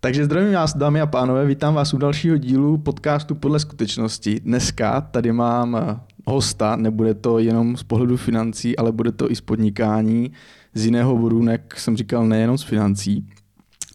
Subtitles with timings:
[0.00, 4.40] Takže zdravím vás, dámy a pánové, vítám vás u dalšího dílu podcastu Podle skutečnosti.
[4.40, 9.36] Dneska tady mám eh, hosta, nebude to jenom z pohledu financí, ale bude to i
[9.36, 10.32] z podnikání,
[10.74, 13.26] z jiného bodu, jak jsem říkal, nejenom z financí.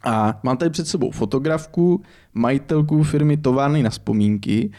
[0.04, 2.02] A mám tady před sebou fotografku,
[2.34, 4.71] majitelku firmy Továrny na vzpomínky,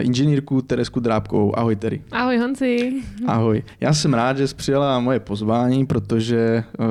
[0.00, 1.58] inženýrku Teresku Drábkovou.
[1.58, 2.02] Ahoj Tery.
[2.12, 3.02] Ahoj Honzi.
[3.26, 3.62] Ahoj.
[3.80, 6.86] Já jsem rád, že jsi přijala moje pozvání, protože uh,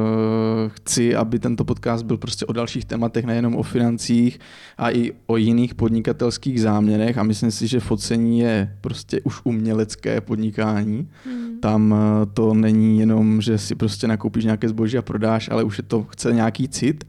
[0.68, 4.40] chci, aby tento podcast byl prostě o dalších tématech, nejenom o financích
[4.78, 10.22] a i o jiných podnikatelských záměrech a myslím si, že focení je prostě už umělecké
[10.22, 11.08] podnikání.
[11.26, 11.60] Hmm.
[11.60, 11.98] Tam uh,
[12.34, 16.04] to není jenom, že si prostě nakoupíš nějaké zboží a prodáš, ale už je to
[16.04, 17.04] chce nějaký cit.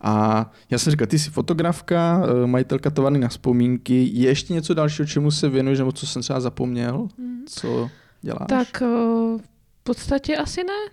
[0.00, 4.10] A já jsem říkal, ty jsi fotografka, eh, majitelka továrny na vzpomínky.
[4.12, 7.08] Je ještě něco dalšího, čemu se věnuješ, nebo co jsem třeba zapomněl?
[7.18, 7.44] Mm.
[7.46, 7.90] Co
[8.22, 8.48] děláš?
[8.48, 10.90] Tak eh, v podstatě asi ne.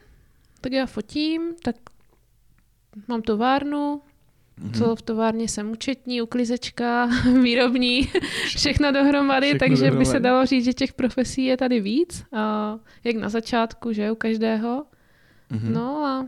[0.62, 1.76] Tak já fotím, tak
[3.08, 4.02] mám továrnu,
[4.62, 4.78] mm-hmm.
[4.78, 7.10] co v továrně jsem účetní, uklizečka,
[7.44, 8.10] výrobní,
[8.46, 10.00] všechno dohromady, všechno takže dohromady.
[10.00, 14.12] by se dalo říct, že těch profesí je tady víc, a jak na začátku, že
[14.12, 14.86] u každého.
[15.52, 15.72] Mm-hmm.
[15.72, 16.26] No a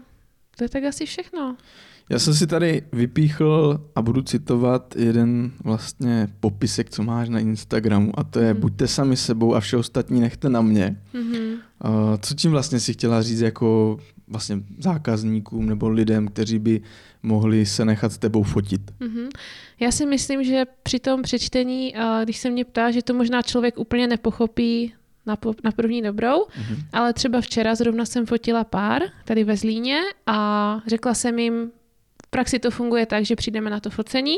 [0.58, 1.58] to je tak asi všechno.
[2.10, 8.20] Já jsem si tady vypíchl a budu citovat jeden vlastně popisek, co máš na Instagramu
[8.20, 8.60] a to je mm.
[8.60, 11.02] buďte sami sebou a vše ostatní nechte na mě.
[11.14, 11.54] Mm-hmm.
[11.86, 16.82] Uh, co tím vlastně si chtěla říct jako vlastně zákazníkům nebo lidem, kteří by
[17.24, 18.82] mohli se nechat s tebou fotit?
[19.00, 19.30] Mm-hmm.
[19.80, 21.94] Já si myslím, že při tom přečtení,
[22.24, 24.94] když se mě ptá, že to možná člověk úplně nepochopí
[25.26, 26.78] na, po, na první dobrou, mm-hmm.
[26.94, 31.72] ale třeba včera zrovna jsem fotila pár tady ve Zlíně a řekla jsem jim,
[32.34, 34.38] praxi to funguje tak, že přijdeme na to focení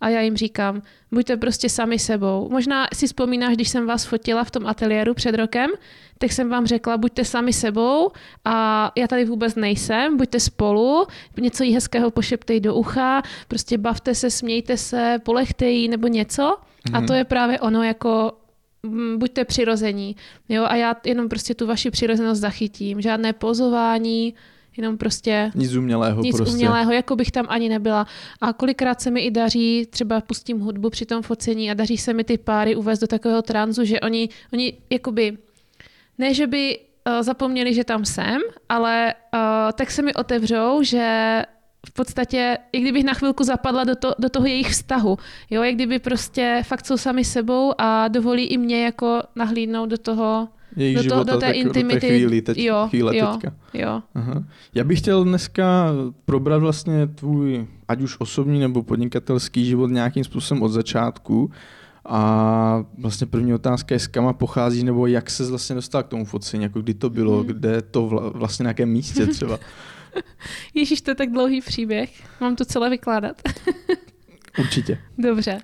[0.00, 2.48] a já jim říkám, buďte prostě sami sebou.
[2.50, 5.70] Možná si vzpomínáš, když jsem vás fotila v tom ateliéru před rokem,
[6.18, 8.10] tak jsem vám řekla, buďte sami sebou
[8.44, 11.06] a já tady vůbec nejsem, buďte spolu,
[11.40, 16.56] něco jí hezkého pošeptej do ucha, prostě bavte se, smějte se, polechte jí nebo něco.
[16.88, 16.96] Mm.
[16.96, 18.32] A to je právě ono jako
[18.82, 20.16] mm, buďte přirození.
[20.48, 20.64] Jo?
[20.64, 23.00] A já jenom prostě tu vaši přirozenost zachytím.
[23.00, 24.34] Žádné pozování,
[24.76, 25.50] jenom prostě...
[25.54, 26.54] Nic umělého nic prostě.
[26.54, 28.06] umělého, jako bych tam ani nebyla.
[28.40, 32.12] A kolikrát se mi i daří, třeba pustím hudbu při tom focení a daří se
[32.12, 35.38] mi ty páry uvést do takového tranzu, že oni, oni jakoby,
[36.18, 39.40] ne, že by uh, zapomněli, že tam jsem, ale uh,
[39.72, 41.42] tak se mi otevřou, že
[41.86, 45.18] v podstatě, i kdybych na chvilku zapadla do, to, do toho jejich vztahu,
[45.50, 49.98] jo, jak kdyby prostě fakt jsou sami sebou a dovolí i mě jako nahlídnout do
[49.98, 51.94] toho, jejich do, to, života, do té tak, intimity.
[51.94, 53.56] Do té chvíli, teď, jo, chvíle jo, teďka.
[53.74, 54.02] Jo.
[54.14, 54.44] Aha.
[54.74, 55.92] Já bych chtěl dneska
[56.24, 61.50] probrat vlastně tvůj, ať už osobní nebo podnikatelský život nějakým způsobem od začátku.
[62.08, 66.24] A vlastně první otázka je, s kama pochází, nebo jak se vlastně dostal k tomu
[66.24, 67.46] focení, jako kdy to bylo, hmm.
[67.46, 69.58] kde to vla, vlastně na jakém místě třeba.
[70.74, 72.40] Ježíš, to je tak dlouhý příběh.
[72.40, 73.42] Mám to celé vykládat.
[74.58, 74.98] Určitě.
[75.18, 75.58] Dobře.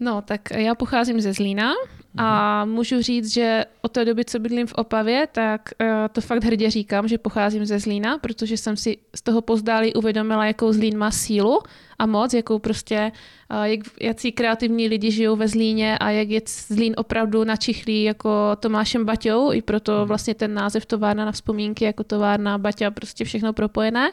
[0.00, 1.72] No, tak já pocházím ze Zlína
[2.16, 6.44] a můžu říct, že od té doby, co bydlím v Opavě, tak uh, to fakt
[6.44, 10.98] hrdě říkám, že pocházím ze Zlína, protože jsem si z toho pozdáli uvědomila, jakou Zlín
[10.98, 11.60] má sílu
[11.98, 13.12] a moc, jakou prostě,
[13.50, 18.56] uh, jak, jaký kreativní lidi žijou ve Zlíně a jak je Zlín opravdu načichlý jako
[18.56, 20.08] Tomášem Baťou, i proto mhm.
[20.08, 24.10] vlastně ten název továrna na vzpomínky, jako továrna Baťa, prostě všechno propojené.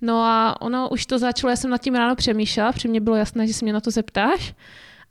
[0.00, 3.16] No a ono už to začalo, já jsem nad tím ráno přemýšlela, protože mě bylo
[3.16, 4.54] jasné, že se mě na to zeptáš.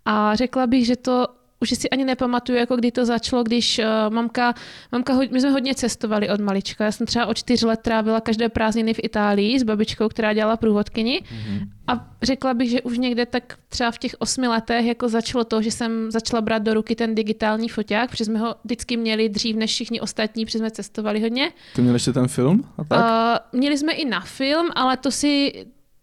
[0.05, 1.27] A řekla bych, že to
[1.63, 4.53] už si ani nepamatuju, jako kdy to začalo, když uh, mamka,
[4.91, 6.85] mamka, my jsme hodně cestovali od malička.
[6.85, 10.57] Já jsem třeba o čtyř let trávila každé prázdniny v Itálii s babičkou, která dělala
[10.57, 11.21] průvodkyni.
[11.23, 11.67] Mm-hmm.
[11.87, 15.61] A řekla bych, že už někde tak třeba v těch osmi letech jako začalo to,
[15.61, 19.55] že jsem začala brát do ruky ten digitální foťák, protože jsme ho vždycky měli dřív
[19.55, 21.51] než všichni ostatní, protože jsme cestovali hodně.
[21.75, 22.63] Ty měli ještě ten film?
[22.77, 22.99] A tak?
[22.99, 25.53] Uh, měli jsme i na film, ale to si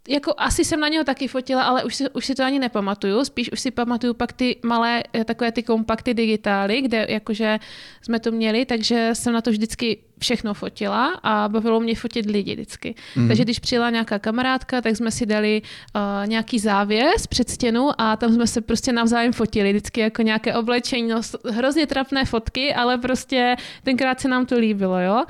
[0.09, 3.25] jako asi jsem na něho taky fotila, ale už si, už si to ani nepamatuju.
[3.25, 7.59] Spíš už si pamatuju pak ty malé, eh, takové ty kompakty digitály, kde jakože
[8.03, 12.53] jsme to měli, takže jsem na to vždycky všechno fotila a bavilo mě fotit lidi
[12.53, 12.95] vždycky.
[13.17, 13.29] Mm.
[13.29, 18.17] Takže když přijela nějaká kamarádka, tak jsme si dali uh, nějaký závěs před stěnu a
[18.17, 21.21] tam jsme se prostě navzájem fotili, vždycky jako nějaké oblečení, no,
[21.51, 25.25] hrozně trapné fotky, ale prostě tenkrát se nám to líbilo, jo.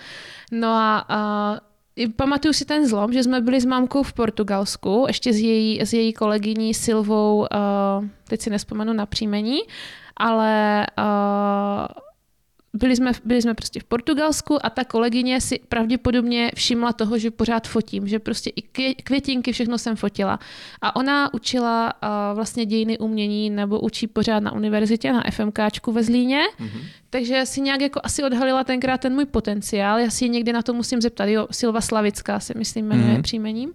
[0.52, 1.69] No a uh,
[2.08, 5.92] Pamatuju si ten zlom, že jsme byli s mámkou v Portugalsku, ještě s její, s
[5.92, 7.46] její kolegyní Silvou, uh,
[8.28, 9.58] teď si nespomenu na příjmení,
[10.16, 12.09] ale uh,
[12.74, 17.30] byli jsme, byli jsme prostě v Portugalsku a ta kolegyně si pravděpodobně všimla toho, že
[17.30, 18.62] pořád fotím, že prostě i
[18.94, 20.38] květinky, všechno jsem fotila.
[20.82, 26.02] A ona učila uh, vlastně dějiny umění nebo učí pořád na univerzitě, na FMKčku ve
[26.02, 26.82] Zlíně, mm-hmm.
[27.10, 29.98] takže si nějak jako asi odhalila tenkrát ten můj potenciál.
[29.98, 31.24] Já si ji někdy na to musím zeptat.
[31.24, 33.22] Jo, Silva Slavická se myslím jmenuje mm-hmm.
[33.22, 33.72] příjmením.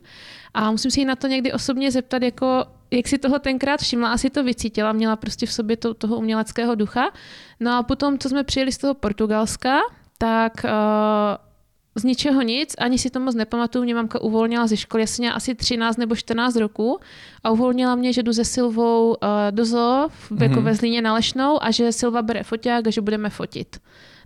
[0.54, 4.12] A musím si ji na to někdy osobně zeptat, jako jak si toho tenkrát všimla,
[4.12, 7.12] asi to vycítila, měla prostě v sobě to, toho uměleckého ducha.
[7.60, 9.80] No a potom, co jsme přijeli z toho Portugalska,
[10.18, 10.70] tak uh,
[11.96, 15.56] z ničeho nic, ani si to moc nepamatuju, mě mamka uvolnila ze školy, měla asi
[15.56, 17.00] 13 nebo 14 roku
[17.44, 19.16] a uvolnila mě, že jdu se Silvou uh,
[19.52, 20.44] do zoo, mm-hmm.
[20.44, 23.80] jako ve Zlíně na Lešnou a že Silva bere foťák a že budeme fotit.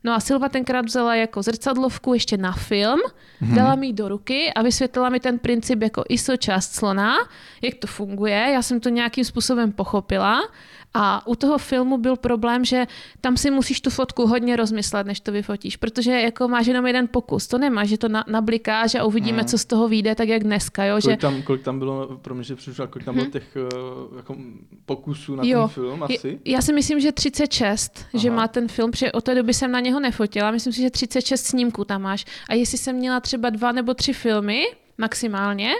[0.03, 2.99] No a Silva tenkrát vzala jako zrcadlovku ještě na film,
[3.39, 3.55] hmm.
[3.55, 7.15] dala mi do ruky a vysvětlila mi ten princip jako ISO část slona,
[7.61, 8.49] jak to funguje.
[8.53, 10.41] Já jsem to nějakým způsobem pochopila
[10.93, 12.87] a u toho filmu byl problém, že
[13.21, 17.07] tam si musíš tu fotku hodně rozmyslet, než to vyfotíš, protože jako máš jenom jeden
[17.07, 17.47] pokus.
[17.47, 19.47] To nemá, že to na, nablikáš a uvidíme, hmm.
[19.47, 20.83] co z toho vyjde, tak jak dneska.
[20.83, 21.21] Jo, kolik, že...
[21.21, 23.31] tam, kolik tam bylo, pro mě, že přišlo, kolik tam bylo hmm.
[23.31, 24.35] těch uh, jako
[24.85, 25.59] pokusů na jo.
[25.59, 26.39] ten film asi?
[26.45, 28.21] Já si myslím, že 36, Aha.
[28.21, 30.51] že má ten film, protože od té doby jsem na něho nefotila.
[30.51, 32.25] Myslím si, že 36 snímků tam máš.
[32.49, 34.63] A jestli jsem měla třeba dva nebo tři filmy,
[34.99, 35.71] maximálně.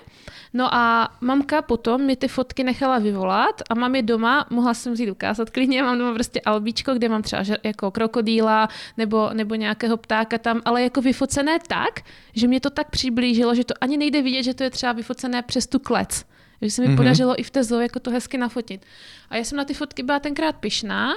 [0.53, 4.97] No a mamka potom mi ty fotky nechala vyvolat a mám je doma, mohla jsem
[4.97, 9.97] si ukázat klidně, mám doma prostě albíčko, kde mám třeba jako krokodýla nebo, nebo nějakého
[9.97, 12.01] ptáka tam, ale jako vyfocené tak,
[12.33, 15.41] že mě to tak přiblížilo, že to ani nejde vidět, že to je třeba vyfocené
[15.41, 16.25] přes tu klec.
[16.61, 16.97] Že se mi mm-hmm.
[16.97, 18.85] podařilo i v té zoo jako to hezky nafotit.
[19.29, 21.13] A já jsem na ty fotky byla tenkrát pyšná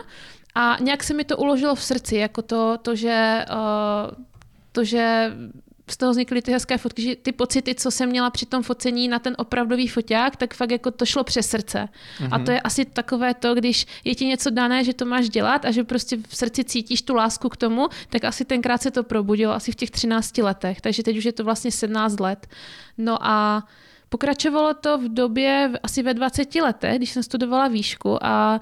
[0.55, 4.25] a nějak se mi to uložilo v srdci, jako to, to že, uh,
[4.73, 5.33] to, že
[5.93, 9.09] z toho vznikly ty hezké fotky, že ty pocity, co jsem měla při tom focení
[9.09, 11.89] na ten opravdový foťák, tak fakt jako to šlo přes srdce.
[11.89, 12.29] Mm-hmm.
[12.31, 15.65] A to je asi takové to, když je ti něco dané, že to máš dělat
[15.65, 19.03] a že prostě v srdci cítíš tu lásku k tomu, tak asi tenkrát se to
[19.03, 22.47] probudilo, asi v těch 13 letech, takže teď už je to vlastně 17 let.
[22.99, 23.65] No a
[24.13, 28.61] Pokračovalo to v době asi ve 20 letech, když jsem studovala výšku a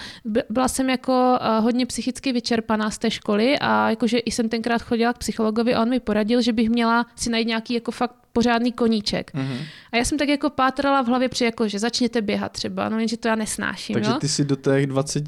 [0.50, 5.12] byla jsem jako eh, hodně psychicky vyčerpaná z té školy a jakože jsem tenkrát chodila
[5.12, 8.72] k psychologovi a on mi poradil, že bych měla si najít nějaký jako fakt pořádný
[8.72, 9.34] koníček.
[9.34, 9.58] Mm-hmm.
[9.92, 12.98] A já jsem tak jako pátrala v hlavě při jako, že začněte běhat třeba, no
[12.98, 13.94] jenže to já nesnáším.
[13.94, 14.18] Takže no?
[14.18, 15.24] ty si do těch 20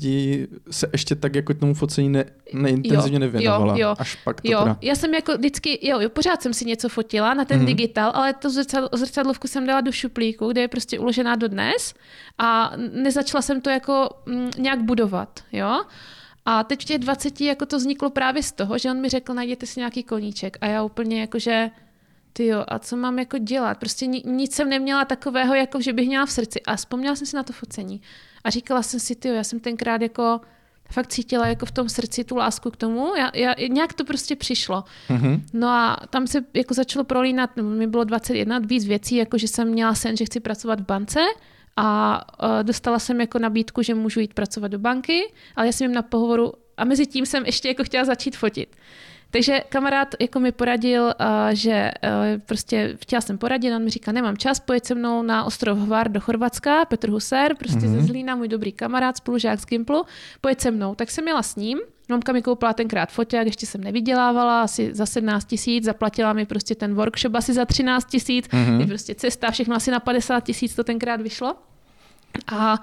[0.70, 3.76] se ještě tak jako tomu focení ne, neintenzivně jo, nevěnovala.
[3.76, 4.58] Jo, jo, až pak to jo.
[4.58, 4.76] Teda...
[4.80, 7.66] Já jsem jako vždycky, jo, jo, pořád jsem si něco fotila na ten mm-hmm.
[7.66, 11.94] digital, ale to zrcadlo, zrcadlovku jsem dala do šuplíku, kde je prostě uložená do dnes
[12.38, 15.84] a nezačala jsem to jako m, mm, nějak budovat, jo.
[16.44, 19.34] A teď v těch 20 jako to vzniklo právě z toho, že on mi řekl,
[19.34, 20.56] najděte si nějaký koníček.
[20.60, 21.70] A já úplně jakože,
[22.32, 23.78] ty jo, a co mám jako dělat?
[23.78, 26.60] Prostě nic jsem neměla takového, jako že bych měla v srdci.
[26.62, 28.00] A vzpomněla jsem si na to focení.
[28.44, 30.40] A říkala jsem si, ty jo, já jsem tenkrát jako
[30.92, 33.14] fakt cítila jako v tom srdci tu lásku k tomu.
[33.16, 34.84] Já, já, nějak to prostě přišlo.
[35.08, 35.40] Mm-hmm.
[35.52, 39.68] No a tam se jako začalo prolínat, mi bylo 21, víc věcí, jako že jsem
[39.68, 41.20] měla sen, že chci pracovat v bance
[41.76, 45.84] a uh, dostala jsem jako nabídku, že můžu jít pracovat do banky, ale já jsem
[45.84, 48.76] jim na pohovoru a mezi tím jsem ještě jako chtěla začít fotit.
[49.32, 51.14] Takže kamarád jako mi poradil,
[51.52, 51.90] že
[52.46, 56.10] prostě chtěla jsem poradit, on mi říká, nemám čas, pojď se mnou na ostrov Hvar
[56.10, 57.92] do Chorvatska, Petr Huser, prostě mm-hmm.
[57.92, 58.06] ze mhm.
[58.06, 60.04] Zlína, můj dobrý kamarád, spolužák z Gimplu,
[60.40, 60.94] pojď se mnou.
[60.94, 65.06] Tak jsem jela s ním, Mamka mi koupila tenkrát foťák, ještě jsem nevydělávala, asi za
[65.06, 68.86] 17 tisíc, zaplatila mi prostě ten workshop asi za 13 tisíc, mm-hmm.
[68.86, 71.54] prostě cesta, všechno asi na 50 tisíc to tenkrát vyšlo.
[72.46, 72.78] A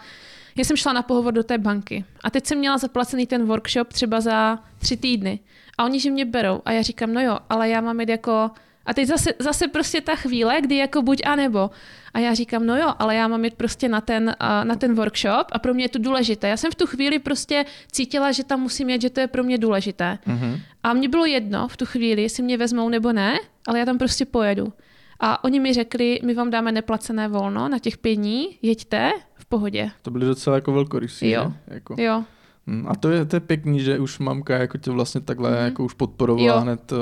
[0.56, 3.94] já jsem šla na pohovor do té banky a teď jsem měla zaplacený ten workshop
[3.94, 5.40] třeba za tři týdny.
[5.80, 6.62] A oni, že mě berou.
[6.66, 8.52] A já říkám, no jo, ale já mám jít jako...
[8.86, 11.70] A teď zase, zase prostě ta chvíle, kdy jako buď a nebo.
[12.14, 15.48] A já říkám, no jo, ale já mám jít prostě na ten, na ten workshop
[15.52, 16.48] a pro mě je to důležité.
[16.48, 19.44] Já jsem v tu chvíli prostě cítila, že tam musím jet, že to je pro
[19.44, 20.18] mě důležité.
[20.28, 20.60] Mm-hmm.
[20.84, 23.98] A mně bylo jedno v tu chvíli, jestli mě vezmou nebo ne, ale já tam
[23.98, 24.74] prostě pojedu.
[25.20, 29.46] A oni mi řekli, my vám dáme neplacené volno na těch pět dní, jeďte v
[29.46, 29.92] pohodě.
[30.02, 31.96] To byly docela jako velkorysí, Jo, jako.
[32.00, 32.24] jo.
[32.68, 35.66] Hm, a to je, to je pěkný, že už mamka jako tě vlastně takhle mm.
[35.66, 36.62] jako už podporovala jo.
[36.62, 37.00] hned uh,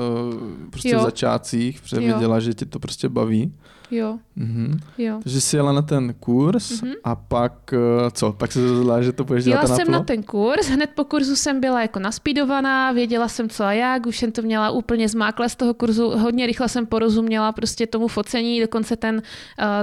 [0.70, 1.00] prostě jo.
[1.00, 3.54] v začátcích, protože viděla, že tě to prostě baví.
[3.92, 4.20] Jo.
[4.38, 4.80] Mm-hmm.
[4.98, 5.20] jo.
[5.24, 6.94] Takže jsi jela na ten kurz mm-hmm.
[7.04, 8.32] a pak uh, co?
[8.32, 11.36] Pak se rozhodla, že to budeš dělat Jela jsem na ten kurz, hned po kurzu
[11.36, 15.50] jsem byla jako naspídovaná, věděla jsem co a jak, už jsem to měla úplně zmákle
[15.50, 19.24] z toho kurzu, hodně rychle jsem porozuměla prostě tomu focení, dokonce ten, uh,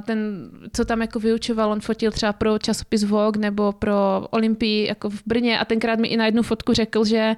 [0.07, 5.11] ten co tam jako vyučoval, on fotil třeba pro časopis Vogue nebo pro Olympii jako
[5.11, 7.37] v Brně a tenkrát mi i na jednu fotku řekl, že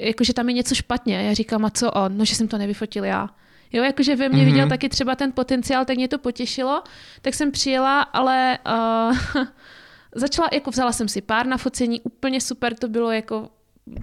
[0.00, 1.22] jakože tam je něco špatně.
[1.22, 2.16] Já říkám, a co on?
[2.16, 3.28] No, že jsem to nevyfotil já.
[3.72, 4.44] Jo, jakože ve mně mm-hmm.
[4.44, 6.82] viděl taky třeba ten potenciál, tak mě to potěšilo.
[7.22, 9.44] Tak jsem přijela, ale uh,
[10.14, 13.48] začala, jako vzala jsem si pár na focení, úplně super to bylo, jako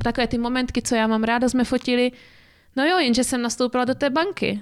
[0.04, 2.12] takové ty momentky, co já mám ráda, jsme fotili.
[2.76, 4.62] No jo, jenže jsem nastoupila do té banky.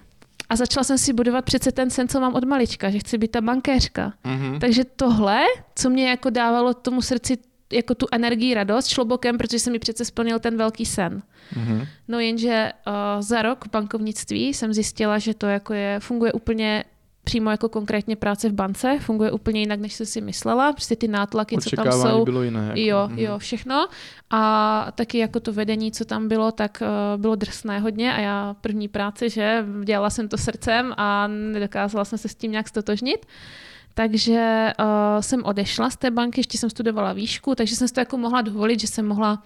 [0.49, 3.31] A začala jsem si budovat přece ten sen, co mám od malička, že chci být
[3.31, 4.13] ta bankéřka.
[4.23, 4.59] Mhm.
[4.59, 5.41] Takže tohle,
[5.75, 7.37] co mě jako dávalo tomu srdci
[7.71, 11.21] jako tu energii, radost, šlo bokem, protože se mi přece splnil ten velký sen.
[11.55, 11.85] Mhm.
[12.07, 16.83] No jenže uh, za rok v bankovnictví jsem zjistila, že to jako je, funguje úplně
[17.27, 20.73] přímo jako konkrétně práce v bance, funguje úplně jinak, než jsem si myslela.
[20.73, 22.65] Prostě ty nátlaky, co tam jsou, bylo jiné.
[22.65, 22.79] Jako.
[22.79, 23.19] Jo, mhm.
[23.19, 23.87] jo, všechno.
[24.29, 28.55] A taky jako to vedení, co tam bylo, tak uh, bylo drsné hodně a já
[28.61, 33.25] první práci, že dělala jsem to srdcem a nedokázala jsem se s tím nějak stotožnit.
[33.97, 34.85] Takže uh,
[35.21, 38.41] jsem odešla z té banky, ještě jsem studovala výšku, takže jsem si to jako mohla
[38.41, 39.43] dovolit, že jsem mohla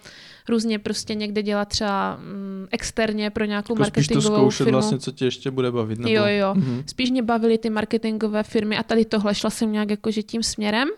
[0.48, 4.78] různě prostě někde dělat třeba mm, externě pro nějakou Jako spíš to marketingovou zkoušet firmu.
[4.78, 5.98] vlastně, co tě ještě bude bavit.
[5.98, 6.14] Nebo...
[6.14, 6.54] Jo, jo.
[6.54, 6.82] Mhm.
[6.86, 10.88] Spíš mě bavily ty marketingové firmy a tady tohle šla jsem nějak jakože tím směrem.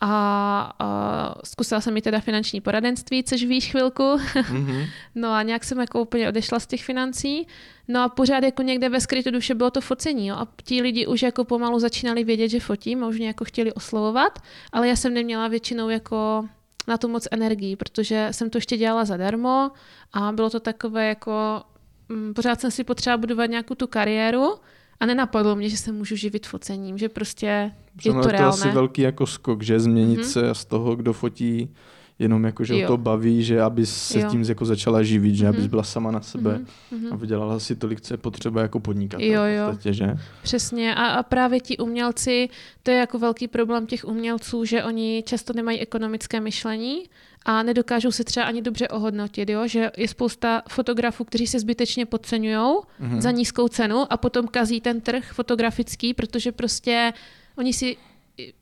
[0.00, 4.20] A, a zkusila jsem i teda finanční poradenství, což víš chvilku.
[4.50, 4.84] Mhm.
[5.14, 7.46] No a nějak jsem jako úplně odešla z těch financí.
[7.88, 10.26] No a pořád jako někde ve skrytu duše bylo to focení.
[10.26, 10.36] Jo?
[10.36, 13.72] A ti lidi už jako pomalu začínali vědět, že fotím a už mě jako chtěli
[13.72, 14.38] oslovovat,
[14.72, 16.44] ale já jsem neměla většinou jako
[16.88, 19.70] na to moc energii, protože jsem to ještě dělala zadarmo
[20.12, 21.62] a bylo to takové jako,
[22.08, 24.54] mm, pořád jsem si potřeba budovat nějakou tu kariéru
[25.00, 27.72] a nenapadlo mě, že se můžu živit focením, že prostě
[28.04, 28.74] je Ono to je to asi reálné.
[28.74, 30.24] velký jako skok, že změnit Mhm.
[30.28, 31.74] se z toho, kdo fotí,
[32.18, 32.84] jenom jako, že Jo.
[32.84, 34.28] o to baví, že aby se Jo.
[34.30, 35.54] tím jako začala živit, že Mhm.
[35.54, 37.12] abys byla sama na sebe Mhm, mhm.
[37.12, 39.66] a vydělala si tolik, co je potřeba jako podnikatel Jo, jo.
[39.70, 40.16] podstatě, že?
[40.42, 42.48] Přesně a, a právě ti umělci,
[42.82, 47.02] to je jako velký problém těch umělců, že oni často nemají ekonomické myšlení
[47.44, 49.66] a nedokážou se třeba ani dobře ohodnotit, jo?
[49.66, 53.20] že je spousta fotografů, kteří se zbytečně podceňují Mhm.
[53.20, 57.12] za nízkou cenu a potom kazí ten trh fotografický, protože prostě
[57.56, 57.96] oni si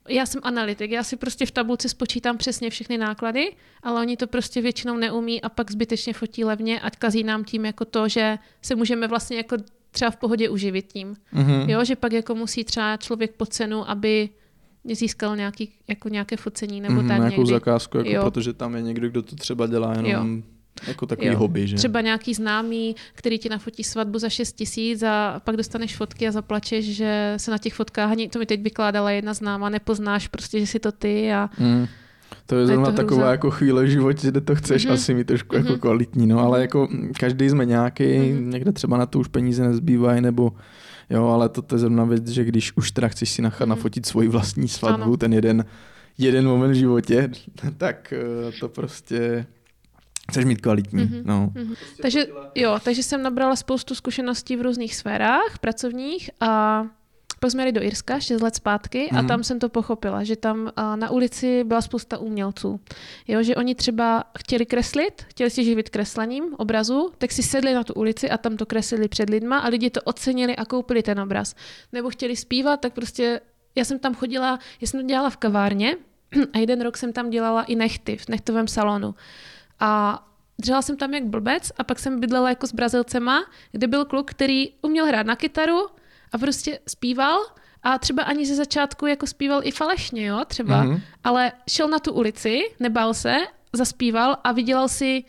[0.09, 4.27] já jsem analytik, já si prostě v tabulce spočítám přesně všechny náklady, ale oni to
[4.27, 8.37] prostě většinou neumí a pak zbytečně fotí levně a kazí nám tím jako to, že
[8.61, 9.57] se můžeme vlastně jako
[9.91, 11.15] třeba v pohodě uživit tím.
[11.31, 11.69] Mhm.
[11.69, 14.29] Jo, že pak jako musí třeba člověk po cenu, aby
[14.93, 17.53] získal nějaký, jako nějaké focení nebo Mhm, tak nějakou někdy.
[17.53, 18.21] zakázku, jako Jo.
[18.23, 20.43] protože tam je někdo, kdo to třeba dělá jenom
[20.87, 21.37] jako takový Jo.
[21.37, 21.75] hobby, že?
[21.75, 26.31] Třeba nějaký známý, který ti nafotí svatbu za 6 tisíc a pak dostaneš fotky a
[26.31, 30.59] zaplačeš, že se na těch fotkách, ani to mi teď vykládala jedna známá, nepoznáš prostě,
[30.59, 31.87] že si to ty a Mm.
[32.45, 33.31] To je zrovna to taková hrůza.
[33.31, 34.93] jako chvíle v životě, kde to chceš Mhm.
[34.93, 35.79] asi mít trošku jako Mhm.
[35.79, 38.49] kvalitní, no, ale jako mm, každý jsme nějaký, Mhm.
[38.49, 40.51] někde třeba na to už peníze nezbývají, nebo
[41.09, 43.69] jo, ale to, to je zrovna věc, že když už teda chceš si nechat Mhm.
[43.69, 45.17] nafotit svoji vlastní svatbu, Ano.
[45.17, 45.65] ten jeden,
[46.17, 47.31] jeden moment v životě,
[47.77, 49.45] tak eh, to prostě
[50.31, 51.21] chceš mít kvalitní, Mhm.
[51.25, 51.51] no.
[51.55, 51.73] Mhm.
[52.01, 52.25] Takže,
[52.55, 56.83] jo, takže jsem nabrala spoustu zkušeností v různých sférách pracovních a
[57.39, 59.27] pak jsme jeli do Irska 6 let zpátky a Mhm.
[59.27, 62.79] tam jsem to pochopila, že tam na ulici byla spousta umělců.
[63.27, 67.83] Jo, že oni třeba chtěli kreslit, chtěli si živit kreslením obrazu, tak si sedli na
[67.83, 71.19] tu ulici a tam to kreslili před lidma a lidi to ocenili a koupili ten
[71.19, 71.55] obraz.
[71.93, 73.41] Nebo chtěli zpívat, tak prostě
[73.75, 75.95] já jsem tam chodila, já jsem to dělala v kavárně
[76.53, 79.15] a jeden rok jsem tam dělala i nechty v nechtovém salonu.
[79.79, 80.23] A
[80.61, 84.31] dřela jsem tam jak blbec a pak jsem bydlela jako s Brazilcema, kde byl kluk,
[84.31, 85.87] který uměl hrát na kytaru
[86.31, 87.39] a prostě zpíval
[87.83, 90.99] a třeba ani ze začátku jako zpíval i falešně, jo, třeba, Mhm.
[91.23, 93.35] ale šel na tu ulici, nebál se,
[93.73, 95.23] zaspíval a vydělal si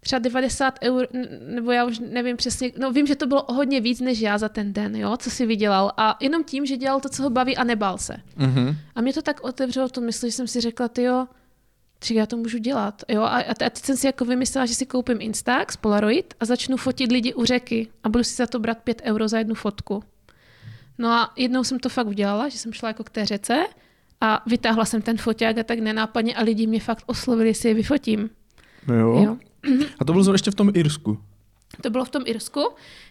[0.00, 1.08] třeba 90 eur,
[1.40, 4.48] nebo já už nevím přesně, no vím, že to bylo hodně víc než já za
[4.48, 7.56] ten den, jo, co si vydělal a jenom tím, že dělal to, co ho baví
[7.56, 8.16] a nebál se.
[8.36, 8.76] Mhm.
[8.94, 11.26] A mě to tak otevřelo to mysli, že jsem si řekla, ty jo,
[12.04, 13.02] že já to můžu dělat.
[13.08, 13.22] Jo?
[13.22, 17.12] A, a teď jsem si jako vymyslela, že si koupím Instax, Polaroid a začnu fotit
[17.12, 20.02] lidi u řeky a budu si za to brát 5 euro za jednu fotku.
[20.98, 23.66] No a jednou jsem to fakt udělala, že jsem šla jako k té řece
[24.20, 27.74] a vytáhla jsem ten foťák a tak nenápadně a lidi mě fakt oslovili, jestli je
[27.74, 28.30] vyfotím.
[28.86, 29.22] No jo.
[29.22, 29.36] Jo.
[29.98, 31.18] A to bylo ještě v tom Irsku.
[31.80, 32.68] To bylo v tom Irsku,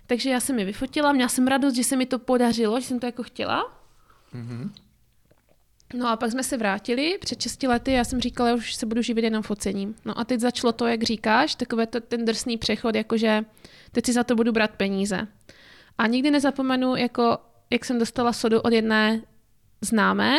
[0.08, 3.00] takže já jsem je vyfotila, měla jsem radost, že se mi to podařilo, že jsem
[3.00, 3.72] to jako chtěla.
[5.94, 8.86] No a pak jsme se vrátili před 6 lety, já jsem říkala, já už se
[8.86, 9.96] budu živit jenom focením.
[10.06, 13.44] No a teď začalo to, jak říkáš, takové to, ten drsný přechod, jakože
[13.92, 15.28] teď si za to budu brát peníze.
[15.98, 17.38] A nikdy nezapomenu, jako,
[17.70, 19.22] jak jsem dostala sodu od jedné
[19.82, 20.36] známé,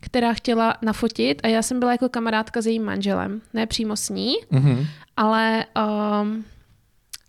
[0.00, 4.08] která chtěla nafotit a já jsem byla jako kamarádka s jejím manželem, ne přímo s
[4.08, 4.86] ní, Mhm.
[5.16, 5.66] ale
[6.22, 6.44] um,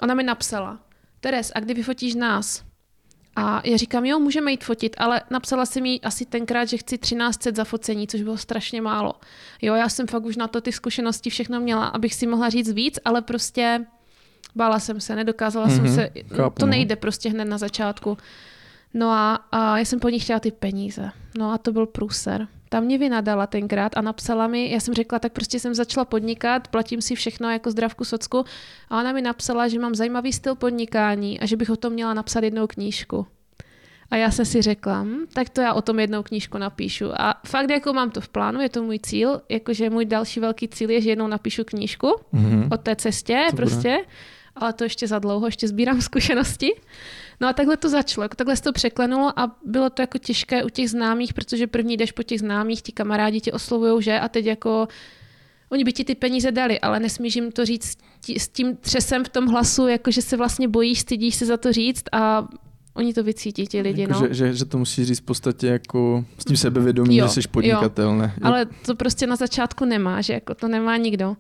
[0.02, 0.80] ona mi napsala,
[1.20, 2.64] Teres, a kdy vyfotíš nás?
[3.36, 6.98] A já říkám, jo, můžeme jít fotit, ale napsala jsem jí asi tenkrát, že chci
[6.98, 9.14] 1300 za focení, což bylo strašně málo.
[9.62, 12.72] Jo, já jsem fakt už na to ty zkušenosti všechno měla, abych si mohla říct
[12.72, 13.86] víc, ale prostě
[14.56, 16.70] bála jsem se, nedokázala Mhm, jsem se, chápu, to no.
[16.70, 18.18] nejde prostě hned na začátku.
[18.94, 21.12] No a, a já jsem po ní chtěla ty peníze.
[21.38, 22.48] No a to byl průser.
[22.76, 26.68] Ta mě vynadala tenkrát a napsala mi, já jsem řekla, tak prostě jsem začala podnikat,
[26.68, 28.46] platím si všechno jako zdravku socku
[28.90, 32.14] a ona mi napsala, že mám zajímavý styl podnikání a že bych o tom měla
[32.14, 33.28] napsat jednou knížku.
[34.12, 37.22] A já jsem si řekla, hm, tak to já o tom jednou knížku napíšu.
[37.22, 40.68] A fakt jako mám to v plánu, je to můj cíl, jakože můj další velký
[40.68, 42.68] cíl je, že jednou napíšu knížku mm-hmm.
[42.72, 44.06] o té cestě to prostě, bude.
[44.56, 46.72] ale to ještě za dlouho, ještě sbírám zkušenosti.
[47.42, 50.64] No a takhle to začalo, jako takhle se to překlenulo a bylo to jako těžké
[50.64, 54.30] u těch známých, protože první jdeš po těch známých, ti kamarádi tě oslovují, že a
[54.30, 54.88] teď jako
[55.70, 57.98] oni by ti ty peníze dali, ale nesmíš jim to říct
[58.38, 61.74] s tím třesem v tom hlasu, jako že se vlastně bojíš, stydíš se za to
[61.74, 62.48] říct a
[62.96, 64.28] Oni to vycítí, ti lidi, jako, no.
[64.28, 67.48] Že, že, že to musí říct v podstatě jako s tím sebevědomím, jo, že jsi
[67.48, 68.16] podnikatel, jo.
[68.16, 68.34] ne?
[68.38, 68.48] Jo.
[68.48, 71.38] Ale to prostě na začátku nemá, že jako to nemá nikdo.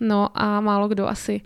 [0.00, 1.40] No a málo kdo asi.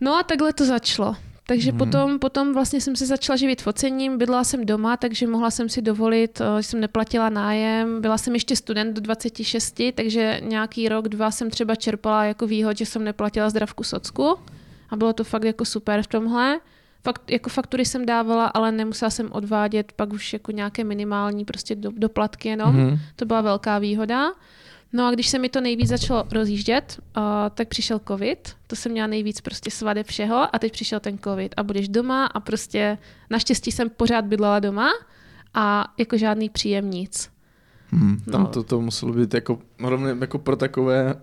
[0.00, 1.16] No a takhle to začalo.
[1.48, 1.78] Takže hmm.
[1.78, 5.82] potom, potom vlastně jsem se začala živit focením, bydlela jsem doma, takže mohla jsem si
[5.82, 11.08] dovolit, eh, že jsem neplatila nájem, byla jsem ještě student do 26, takže nějaký rok,
[11.08, 14.38] dva jsem třeba čerpala jako výhod, že jsem neplatila zdravku socku
[14.90, 16.60] a bylo to fakt jako super v tomhle.
[17.04, 21.74] Fakt, jako faktury jsem dávala, ale nemusela jsem odvádět pak už jako nějaké minimální prostě
[21.74, 22.76] do, doplatky jenom.
[22.76, 22.98] Mm-hmm.
[23.16, 24.32] To byla velká výhoda.
[24.96, 27.22] No a když se mi to nejvíc začalo rozjíždět, uh,
[27.54, 31.54] tak přišel covid, to jsem měla nejvíc prostě svade všeho a teď přišel ten covid
[31.56, 32.98] a budeš doma a prostě
[33.30, 34.88] naštěstí jsem pořád bydlela doma
[35.54, 37.30] a jako žádný příjem nic.
[37.90, 38.46] Hmm, tam no.
[38.46, 39.58] to, to muselo být jako,
[40.20, 41.14] jako pro takové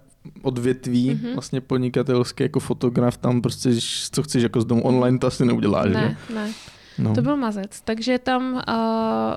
[0.42, 1.34] odvětví mm-hmm.
[1.34, 3.70] vlastně podnikatelské jako fotograf, tam prostě,
[4.12, 6.36] co chceš jako z domu online, to asi neuděláš, ne, že?
[6.36, 6.54] Ne,
[6.98, 7.16] No.
[7.16, 7.82] To byl mazec.
[7.82, 8.62] Takže tam uh,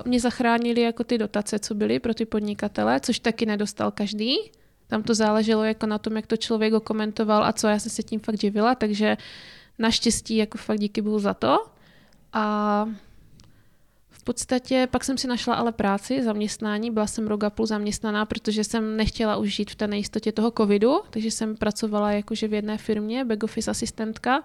[0.05, 4.35] mě zachránili jako ty dotace, co byly pro ty podnikatele, což taky nedostal každý.
[4.87, 7.67] Tam to záleželo jako na tom, jak to člověk komentoval a co.
[7.67, 9.17] Já jsem se tím fakt živila, takže
[9.79, 11.57] naštěstí jako fakt díky bohu za to.
[12.33, 12.87] A
[14.27, 18.63] podstatě pak jsem si našla ale práci, zaměstnání, byla jsem rok a půl zaměstnaná, protože
[18.63, 22.77] jsem nechtěla už žít v té nejistotě toho covidu, takže jsem pracovala jakože v jedné
[22.77, 24.43] firmě, back office asistentka.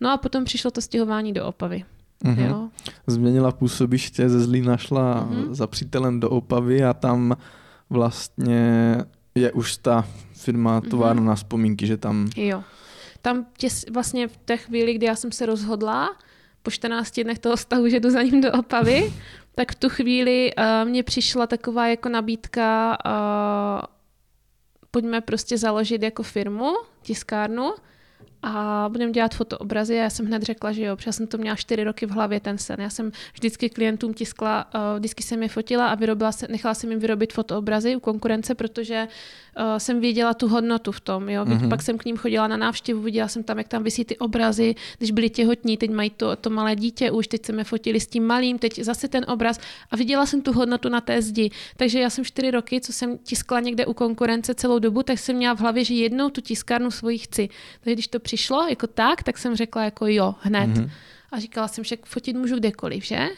[0.00, 1.84] No a potom přišlo to stěhování do Opavy.
[2.24, 2.48] Mm-hmm.
[2.48, 2.68] Jo.
[3.06, 5.54] Změnila působiště, ze Zlí našla mm-hmm.
[5.54, 7.36] za přítelem do Opavy a tam
[7.90, 8.96] vlastně
[9.34, 11.26] je už ta firma továrna mm-hmm.
[11.26, 12.30] na vzpomínky, že tam...
[12.36, 12.62] Jo.
[13.22, 16.10] Tam tě, vlastně v té chvíli, kdy já jsem se rozhodla,
[16.62, 19.12] po 14 dnech toho vztahu, že jdu za ním do Opavy,
[19.54, 23.82] tak v tu chvíli uh, mně přišla taková jako nabídka, uh,
[24.90, 27.72] pojďme prostě založit jako firmu, tiskárnu
[28.42, 29.94] a budeme dělat fotoobrazy.
[29.94, 32.58] Já jsem hned řekla, že jo, protože jsem to měla čtyři roky v hlavě ten
[32.58, 32.80] sen.
[32.80, 37.00] Já jsem vždycky klientům tiskla, vždycky jsem je fotila a vyrobila se, nechala jsem jim
[37.00, 39.08] vyrobit fotoobrazy u konkurence, protože
[39.56, 41.28] uh, jsem viděla tu hodnotu v tom.
[41.28, 41.44] Jo.
[41.44, 41.68] Mm-hmm.
[41.68, 44.74] Pak jsem k ním chodila na návštěvu, viděla jsem tam, jak tam vysí ty obrazy,
[44.98, 48.26] když byli těhotní, teď mají to, to malé dítě už, teď jsme fotili s tím
[48.26, 49.58] malým, teď zase ten obraz
[49.90, 51.50] a viděla jsem tu hodnotu na té zdi.
[51.76, 55.36] Takže já jsem čtyři roky, co jsem tiskla někde u konkurence celou dobu, tak jsem
[55.36, 57.48] měla v hlavě, že jednou tu tiskárnu svoji chci.
[57.80, 60.70] Takže když to přišlo jako tak, tak jsem řekla jako jo, hned.
[60.70, 60.90] Mm-hmm.
[61.32, 63.28] A říkala jsem, že fotit můžu kdekoliv, že?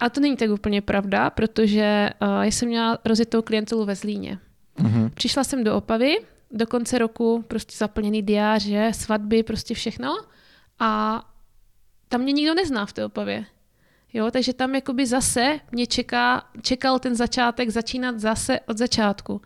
[0.00, 4.38] Ale to není tak úplně pravda, protože uh, já jsem měla rozjetou klientelu ve Zlíně.
[4.78, 5.10] Mm-hmm.
[5.14, 6.16] Přišla jsem do Opavy,
[6.50, 10.16] do konce roku prostě zaplněný diáře, svatby, prostě všechno.
[10.78, 11.22] A
[12.08, 13.46] tam mě nikdo nezná v té Opavě.
[14.12, 19.40] Jo, takže tam jakoby zase mě čeká, čekal ten začátek začínat zase od začátku.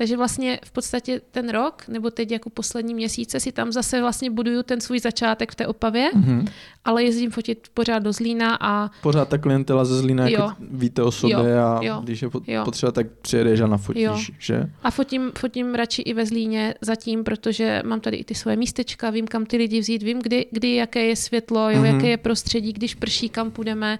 [0.00, 4.30] Takže vlastně v podstatě ten rok, nebo teď jako poslední měsíce si tam zase vlastně
[4.30, 6.46] buduju ten svůj začátek v té Opavě, mm-hmm.
[6.84, 8.90] ale jezdím fotit pořád do Zlína a...
[9.02, 10.32] Pořád ta klientela ze Zlína, jo.
[10.32, 11.58] jako víte o sobě jo.
[11.58, 12.00] a jo.
[12.04, 12.28] když je
[12.64, 14.18] potřeba, tak přijedeš a nafotíš, jo.
[14.38, 14.70] že?
[14.82, 19.10] A fotím, fotím radši i ve Zlíně zatím, protože mám tady i ty svoje místečka,
[19.10, 21.94] vím, kam ty lidi vzít, vím, kdy, kdy jaké je světlo, jo, mm-hmm.
[21.94, 23.98] jaké je prostředí, když prší, kam půjdeme.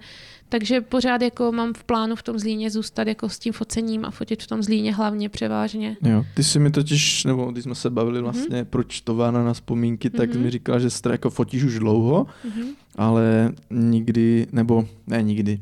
[0.51, 4.11] Takže pořád jako mám v plánu v tom Zlíně zůstat jako s tím focením a
[4.11, 5.97] fotit v tom Zlíně hlavně převážně.
[6.01, 8.23] Jo, ty si mi totiž, nebo když jsme se bavili mhm.
[8.23, 8.67] vlastně, mm-hmm.
[8.69, 10.39] proč továrna na vzpomínky, tak mm-hmm.
[10.39, 12.65] mi říkala, že jsi jako fotíš už dlouho, mm-hmm.
[12.95, 15.59] ale nikdy, nebo ne nikdy,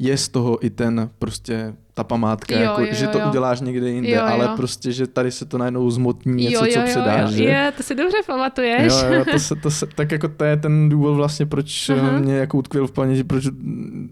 [0.00, 3.28] je z toho i ten prostě ta památka, jo, jako, jo, že to jo.
[3.28, 4.26] uděláš někde jinde, jo, jo.
[4.26, 7.34] ale prostě, že tady se to najednou zmotní něco, jo, jo, co předáš.
[7.34, 7.50] Jo, jo.
[7.50, 8.92] Je, to si dobře pamatuješ.
[8.92, 12.20] Jo, jo, to se, to se, tak jako to je ten důvod vlastně, proč uh-huh.
[12.20, 13.44] mě jako utkvěl v paměti, proč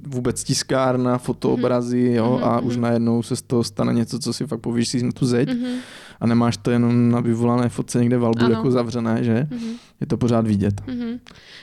[0.07, 2.15] vůbec tiskárna, fotoobrazy, uh-huh.
[2.15, 2.49] jo, uh-huh.
[2.49, 5.27] a už najednou se z toho stane něco, co si fakt povíš si na tu
[5.27, 5.77] zeď uh-huh.
[6.21, 8.55] A nemáš to jenom na vyvolané fotce někde v albu ano.
[8.55, 9.47] jako zavřené, že?
[9.51, 9.77] Uh-huh.
[10.01, 10.81] Je to pořád vidět.
[10.81, 11.21] Uh-huh.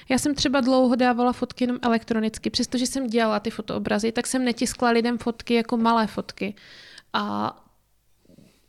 [0.09, 4.45] Já jsem třeba dlouho dávala fotky jenom elektronicky, přestože jsem dělala ty fotoobrazy, tak jsem
[4.45, 6.55] netiskla lidem fotky jako malé fotky.
[7.13, 7.55] A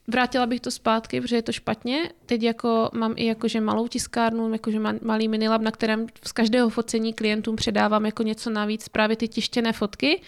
[0.08, 2.12] vrátila bych to zpátky, protože je to špatně.
[2.26, 7.12] Teď jako mám i jakože malou tiskárnu, jakože malý minilab, na kterém z každého focení
[7.12, 10.22] klientům předávám jako něco navíc, právě ty tištěné fotky.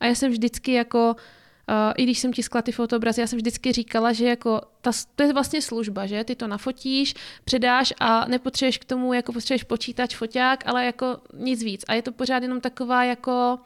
[0.00, 1.16] A já jsem vždycky jako
[1.68, 5.22] Uh, I když jsem tiskla ty fotoobrazy, já jsem vždycky říkala, že jako ta, to
[5.22, 10.16] je vlastně služba, že ty to nafotíš, předáš a nepotřebuješ k tomu, jako potřebuješ počítač,
[10.16, 11.84] foťák, ale jako nic víc.
[11.88, 13.58] A je to pořád jenom taková jako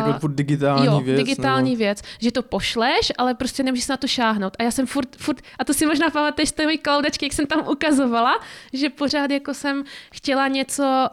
[0.00, 1.18] Uh, jako digitální jo, věc.
[1.18, 1.78] digitální nebo...
[1.78, 4.56] věc, že to pošleš, ale prostě nemůžeš na to šáhnout.
[4.58, 7.32] A já jsem furt, furt a to si možná pamatuješ z té mojí klaudečky, jak
[7.32, 8.40] jsem tam ukazovala,
[8.72, 11.08] že pořád jako jsem chtěla něco,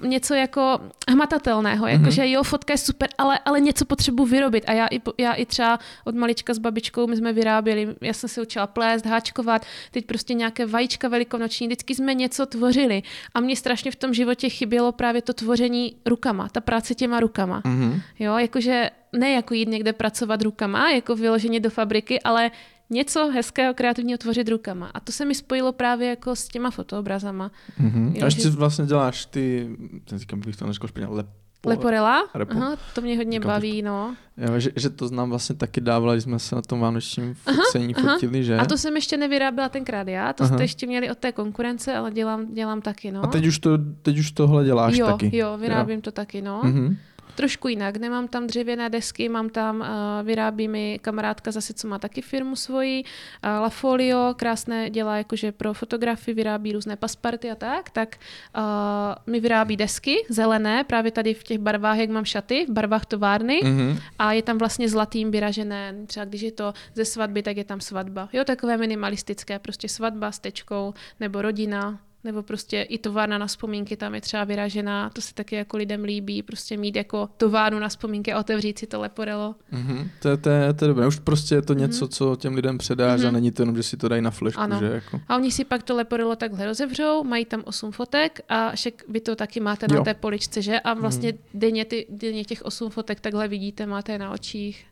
[0.00, 2.10] uh, něco jako hmatatelného, jako mm-hmm.
[2.10, 4.64] že jo, fotka je super, ale, ale něco potřebuji vyrobit.
[4.66, 8.28] A já i, já i třeba od malička s babičkou, my jsme vyráběli, já jsem
[8.28, 13.02] se učila plést, háčkovat, teď prostě nějaké vajíčka velikonoční, vždycky jsme něco tvořili.
[13.34, 17.60] A mě strašně v tom životě chybělo právě to tvoření rukama, ta práce těma rukama.
[17.60, 17.71] Mm-hmm.
[17.72, 18.02] Mm-hmm.
[18.18, 22.50] Jo, jakože ne jako jít někde pracovat rukama, jako vyloženě do fabriky, ale
[22.90, 24.90] něco hezkého, kreativního tvořit rukama.
[24.94, 27.50] A to se mi spojilo právě jako s těma fotoobrazama.
[27.80, 28.12] Mm-hmm.
[28.14, 28.50] Jo, a ještě že...
[28.50, 29.68] vlastně děláš ty,
[30.04, 31.26] ten říkám, bych to neřekl špatně, lep,
[31.66, 32.22] Leporela?
[32.50, 34.14] Aha, to mě hodně Říkám baví, no.
[34.36, 37.94] Jo, že, že to znám vlastně taky dávala, když jsme se na tom vánočním focení
[37.94, 38.44] aha, fotili, aha.
[38.44, 38.56] že?
[38.56, 40.54] A to jsem ještě nevyráběla tenkrát já, to aha.
[40.54, 43.24] jste ještě měli od té konkurence, ale dělám, dělám taky, no.
[43.24, 45.36] A teď už, to, teď už tohle děláš jo, taky?
[45.36, 46.02] Jo, vyrábím jo.
[46.02, 46.62] to taky, no.
[46.64, 46.96] Uh-huh
[47.34, 47.96] trošku jinak.
[47.96, 49.86] Nemám tam dřevěné desky, mám tam, uh,
[50.26, 55.52] vyrábí mi kamarádka zase, co má taky firmu svoji, uh, La Folio, krásné dělá jakože
[55.52, 58.16] pro fotografii, vyrábí různé pasparty a tak, tak
[58.56, 58.62] uh,
[59.26, 63.60] mi vyrábí desky zelené, právě tady v těch barvách, jak mám šaty, v barvách továrny
[63.64, 63.98] mm-hmm.
[64.18, 67.80] a je tam vlastně zlatým vyražené, třeba když je to ze svatby, tak je tam
[67.80, 68.28] svatba.
[68.32, 73.96] Jo, takové minimalistické, prostě svatba s tečkou nebo rodina, nebo prostě i továrna na vzpomínky
[73.96, 77.88] tam je třeba vyražená, to se taky jako lidem líbí, prostě mít jako továrnu na
[77.88, 79.54] vzpomínky a otevřít si to leporelo.
[79.72, 80.08] Mm-hmm.
[80.20, 82.08] To, je, to, je, to je dobré, už prostě je to něco, mm-hmm.
[82.08, 83.28] co těm lidem předáš mm-hmm.
[83.28, 84.78] a není to jenom, že si to dají na flešku, ano.
[84.78, 85.20] že jako.
[85.28, 89.20] A oni si pak to leporelo takhle rozevřou, mají tam osm fotek a však vy
[89.20, 89.98] to taky máte jo.
[89.98, 90.80] na té poličce, že?
[90.80, 91.38] A vlastně mm-hmm.
[91.54, 94.84] denně, ty, denně těch osm fotek takhle vidíte, máte na očích.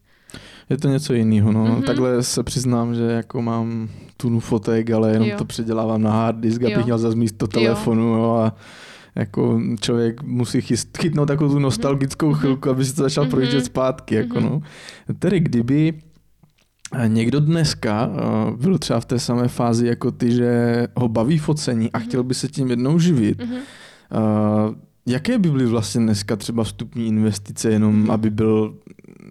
[0.70, 1.64] Je to něco jiného, no.
[1.64, 1.84] Mm-hmm.
[1.84, 3.88] Takhle se přiznám, že jako mám
[4.20, 5.38] tunu fotek, ale jenom jo.
[5.38, 8.34] to předělávám na hard disk, abych měl zase místo telefonu, jo.
[8.34, 8.56] a
[9.14, 12.38] jako člověk musí chyst, chytnout takovou tu nostalgickou mm-hmm.
[12.38, 13.30] chvilku, aby si to začal mm-hmm.
[13.30, 14.50] projíždět zpátky, jako mm-hmm.
[14.50, 14.62] no.
[15.18, 15.94] Tedy kdyby
[17.06, 21.92] někdo dneska uh, byl třeba v té samé fázi jako ty, že ho baví focení
[21.92, 22.02] a mm-hmm.
[22.02, 23.60] chtěl by se tím jednou živit, mm-hmm.
[25.06, 28.74] Jaké by byly vlastně dneska třeba vstupní investice, jenom aby byl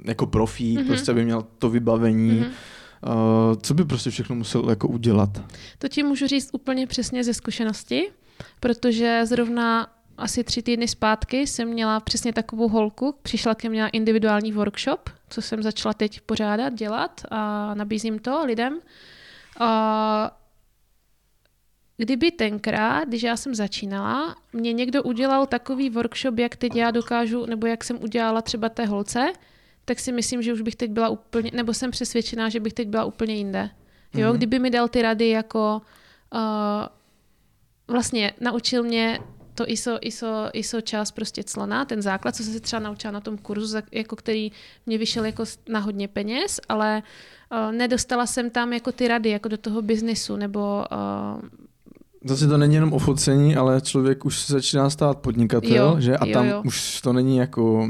[0.06, 0.88] jako profík, mm-hmm.
[0.88, 2.50] prostě aby měl to vybavení, mm-hmm.
[3.08, 5.30] Uh, co by prostě všechno musel jako udělat?
[5.78, 8.12] To ti můžu říct úplně přesně ze zkušenosti,
[8.60, 13.88] protože zrovna asi tři týdny zpátky jsem měla přesně takovou holku, přišla ke mně na
[13.88, 18.80] individuální workshop, co jsem začala teď pořádat, dělat a nabízím to lidem.
[19.60, 20.38] A
[21.98, 27.46] kdyby tenkrát, když já jsem začínala, mě někdo udělal takový workshop, jak teď já dokážu,
[27.46, 29.34] nebo jak jsem udělala třeba té holce,
[29.90, 32.88] tak si myslím, že už bych teď byla úplně, nebo jsem přesvědčená, že bych teď
[32.88, 33.70] byla úplně jinde.
[34.14, 34.38] Jo, mm-hmm.
[34.38, 35.82] kdyby mi dal ty rady jako
[36.34, 36.40] uh,
[37.88, 39.20] vlastně naučil mě
[39.56, 43.22] to ISO, ISO, ISO čas prostě clona, ten základ, co jsem se třeba naučila na
[43.22, 44.52] tom kurzu, jako který
[44.86, 47.04] mě vyšel jako na hodně peněz, ale
[47.52, 51.50] uh, nedostala jsem tam jako ty rady jako do toho biznisu, nebo uh,
[52.26, 56.18] Zase to není jenom o focení, ale člověk už se začíná stát podnikatel, jo, že?
[56.18, 56.62] A jo, tam jo.
[56.66, 57.90] už to není jako,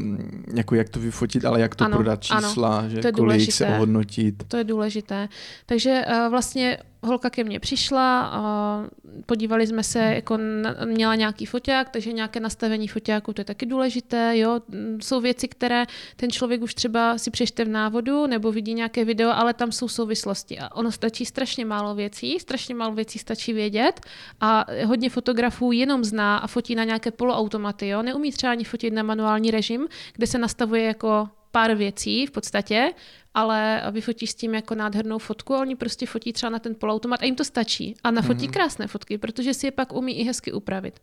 [0.54, 3.26] jako jak to vyfotit, ale jak to ano, prodat čísla, ano, že to je kolik
[3.26, 3.52] důležité.
[3.52, 4.44] se ohodnotit.
[4.48, 5.30] To je důležité.
[5.66, 8.84] Takže uh, vlastně holka ke mně přišla, a
[9.26, 13.66] podívali jsme se, jako na, měla nějaký foťák, takže nějaké nastavení foťáku, to je taky
[13.66, 14.38] důležité.
[14.38, 14.60] Jo?
[15.02, 15.86] Jsou věci, které
[16.16, 19.88] ten člověk už třeba si přečte v návodu nebo vidí nějaké video, ale tam jsou
[19.88, 20.60] souvislosti.
[20.60, 24.02] A ono stačí strašně málo věcí, strašně málo věcí stačí vědět
[24.42, 27.88] a hodně fotografů jenom zná a fotí na nějaké poloautomaty.
[27.88, 28.02] Jo?
[28.02, 32.94] Neumí třeba ani fotit na manuální režim, kde se nastavuje jako pár věcí v podstatě,
[33.34, 37.22] ale vyfotí s tím jako nádhernou fotku a oni prostě fotí třeba na ten polautomat
[37.22, 37.96] a jim to stačí.
[38.04, 38.54] A nafotí mm.
[38.54, 41.00] krásné fotky, protože si je pak umí i hezky upravit.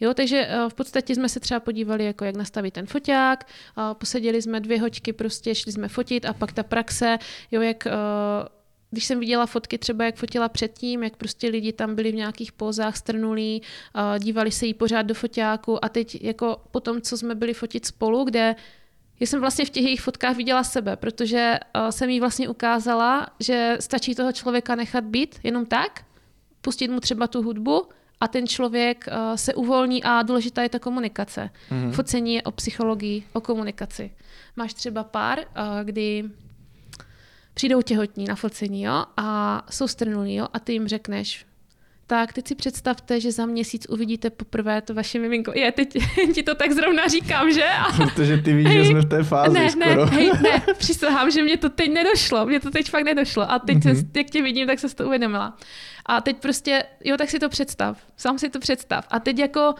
[0.00, 3.46] Jo, takže eh, v podstatě jsme se třeba podívali, jako jak nastavit ten foťák,
[3.92, 7.18] poseděli jsme dvě hoďky, prostě šli jsme fotit a pak ta praxe,
[7.50, 7.92] jo, jak eh,
[8.92, 12.52] když jsem viděla fotky třeba, jak fotila předtím, jak prostě lidi tam byli v nějakých
[12.52, 13.62] pózách strnulí,
[14.18, 17.86] dívali se jí pořád do foťáku a teď jako po tom, co jsme byli fotit
[17.86, 18.54] spolu, kde
[19.22, 23.26] já jsem vlastně v těch jejich fotkách viděla sebe, protože uh, jsem jí vlastně ukázala,
[23.40, 26.04] že stačí toho člověka nechat být jenom tak,
[26.60, 27.88] pustit mu třeba tu hudbu
[28.20, 31.50] a ten člověk uh, se uvolní a důležitá je ta komunikace.
[31.70, 31.92] Mm-hmm.
[31.92, 34.10] Focení je o psychologii, o komunikaci.
[34.56, 35.44] Máš třeba pár, uh,
[35.84, 36.24] kdy
[37.54, 41.46] přijdou těhotní na focení jo, a jsou strnulí jo, a ty jim řekneš,
[42.06, 45.52] tak teď si představte, že za měsíc uvidíte poprvé to vaše miminko.
[45.54, 45.98] Je, teď
[46.34, 47.64] ti to tak zrovna říkám, že?
[47.64, 47.92] A...
[47.92, 50.06] Protože ty víš, hej, že jsme v té fázi ne, skoro.
[50.06, 52.46] Ne, hej, ne, přísahám, že mě to teď nedošlo.
[52.46, 53.50] Mě to teď fakt nedošlo.
[53.50, 54.08] A teď, mm-hmm.
[54.16, 55.56] jak tě vidím, tak se to uvědomila.
[56.06, 57.98] A teď prostě, jo, tak si to představ.
[58.16, 59.06] Sám si to představ.
[59.10, 59.74] A teď jako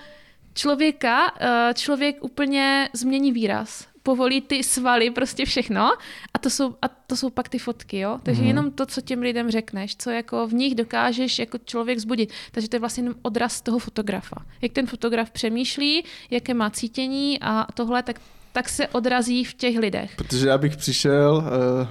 [0.55, 5.91] člověka, eh, člověk úplně změní výraz povolí ty svaly, prostě všechno.
[6.35, 8.19] A to jsou, a to jsou pak ty fotky, jo.
[8.23, 8.49] Takže mm.
[8.49, 12.33] jenom to, co těm lidem řekneš, co jako v nich dokážeš jako člověk zbudit.
[12.53, 14.37] Takže to je vlastně jenom odraz toho fotografa.
[14.63, 18.21] Jak ten fotograf přemýšlí, jaké má cítění a tohle, tak
[18.53, 20.17] tak se odrazí v těch lidech.
[20.17, 21.45] Protože já bych přišel,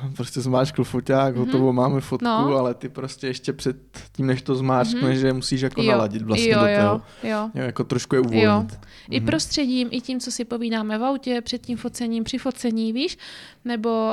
[0.06, 1.40] uh, prostě zmáčkl foťák, mm-hmm.
[1.40, 2.56] hotovo, máme fotku, no.
[2.58, 3.78] ale ty prostě ještě před
[4.12, 5.22] tím, než to zmáčkneš, mm-hmm.
[5.22, 5.92] že musíš jako jo.
[5.92, 7.02] naladit vlastně jo, do toho.
[7.24, 7.50] Jo, jo.
[7.54, 8.44] jo, jako trošku je uvolnit.
[8.44, 8.52] Jo.
[8.52, 8.78] Mm-hmm.
[9.10, 9.26] I mhm.
[9.26, 13.18] prostředím, i tím, co si povídáme v autě, před tím focením, při focení, víš,
[13.66, 14.12] nebo...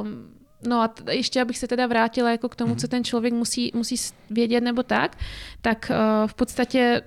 [0.00, 0.08] Uh,
[0.66, 2.76] No a t- ještě abych se teda vrátila jako k tomu, mm.
[2.76, 3.96] co ten člověk musí, musí
[4.30, 5.16] vědět nebo tak,
[5.60, 7.02] tak uh, v podstatě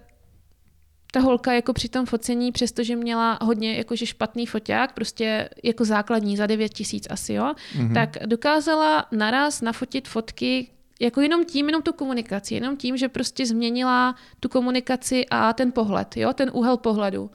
[1.12, 6.38] ta holka jako při tom focení, přestože měla hodně jakože špatný foťák, prostě jako základní
[6.38, 7.94] za 9 tisíc asi, jo, mm-hmm.
[7.94, 10.68] tak dokázala naraz nafotit fotky
[11.00, 15.72] jako jenom tím, jenom tu komunikaci, jenom tím, že prostě změnila tu komunikaci a ten
[15.72, 17.32] pohled, jo, ten úhel pohledu.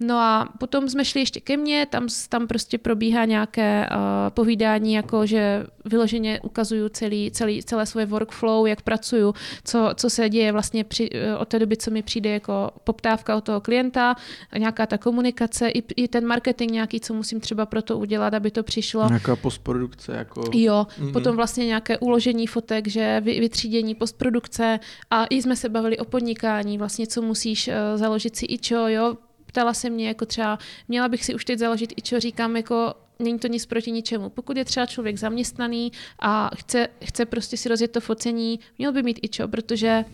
[0.00, 3.96] No a potom jsme šli ještě ke mně, tam, tam prostě probíhá nějaké uh,
[4.30, 9.34] povídání, jako že vyloženě ukazuju celý, celý, celé svoje workflow, jak pracuju,
[9.64, 13.36] co, co se děje vlastně při, uh, od té doby, co mi přijde jako poptávka
[13.36, 14.14] od toho klienta,
[14.58, 18.50] nějaká ta komunikace, i, i ten marketing nějaký, co musím třeba pro to udělat, aby
[18.50, 19.08] to přišlo.
[19.08, 20.12] Nějaká postprodukce.
[20.12, 20.42] Jako...
[20.54, 21.12] Jo, mm-hmm.
[21.12, 26.04] potom vlastně nějaké uložení fotek, že vy, vytřídění postprodukce a i jsme se bavili o
[26.04, 29.16] podnikání, vlastně co musíš uh, založit si ičo, jo,
[29.50, 30.58] ptala se mě, jako třeba,
[30.88, 34.28] měla bych si už teď založit i čo říkám, jako není to nic proti ničemu.
[34.28, 39.02] Pokud je třeba člověk zaměstnaný a chce, chce prostě si rozjet to focení, měl by
[39.02, 40.04] mít i čo, protože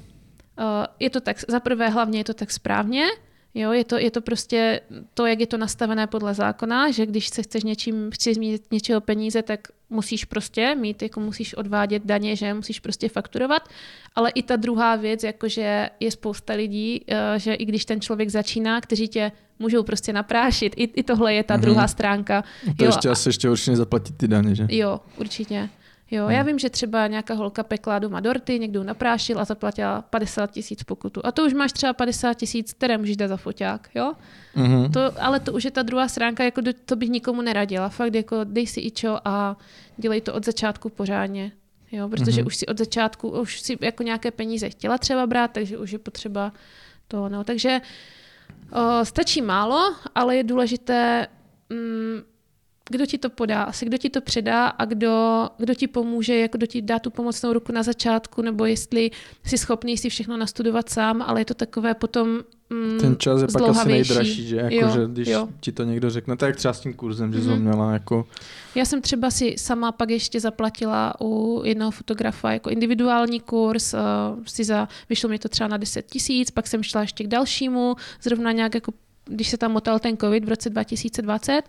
[0.59, 0.65] uh,
[1.01, 3.07] je to tak, za prvé hlavně je to tak správně,
[3.57, 4.81] Jo, je to, je to prostě
[5.15, 9.01] to, jak je to nastavené podle zákona, že když se chceš něčím, chceš zmínit něčeho
[9.01, 13.69] peníze, tak musíš prostě mít, jako musíš odvádět daně, že musíš prostě fakturovat.
[14.15, 18.29] Ale i ta druhá věc, jakože je spousta lidí, eh, že i když ten člověk
[18.29, 21.61] začíná, kteří tě můžou prostě naprášit, i, i tohle je ta mm-hmm.
[21.61, 22.45] druhá stránka.
[22.79, 24.67] To jo, ještě asi ještě určitě zaplatit ty daně, že?
[24.71, 25.69] Jo, určitě.
[26.11, 26.33] Jo, hmm.
[26.33, 30.83] já vím, že třeba nějaká holka pekla doma dorty, někdo naprášil a zaplatila 50 tisíc
[30.83, 31.21] pokutu.
[31.25, 34.13] A to už máš třeba 50 tisíc, které můžeš dát za foťák, jo?
[34.55, 34.93] Hmm.
[34.93, 37.89] To, ale to už je ta druhá stránka, jako to bych nikomu neradila.
[37.89, 39.57] Fakt jako dej si ičo a
[39.97, 41.53] dělej to od začátku pořádně.
[41.93, 42.47] Jo, protože hmm.
[42.47, 45.99] už si od začátku, už si jako nějaké peníze chtěla třeba brát, takže už je
[45.99, 46.53] potřeba
[47.09, 47.45] to, no.
[47.45, 47.81] Takže
[48.73, 51.27] o, stačí málo, ale je důležité
[51.71, 52.23] mm,
[52.91, 56.59] kdo ti to podá, asi kdo ti to předá a kdo, kdo ti pomůže, jako
[56.59, 59.11] kdo ti dá tu pomocnou ruku na začátku, nebo jestli
[59.45, 63.47] jsi schopný si všechno nastudovat sám, ale je to takové potom mm, Ten čas je
[63.53, 64.57] pak asi nejdražší, že?
[64.57, 65.49] Jako, jo, že když jo.
[65.61, 67.55] ti to někdo řekne, tak třeba s tím kurzem, že mm-hmm.
[67.55, 68.27] jsi měla jako...
[68.75, 74.01] Já jsem třeba si sama pak ještě zaplatila u jednoho fotografa jako individuální kurz, uh,
[74.47, 77.97] si za, vyšlo mi to třeba na 10 tisíc, pak jsem šla ještě k dalšímu,
[78.23, 78.93] zrovna nějak jako
[79.27, 81.63] když se tam motal ten covid v roce 2020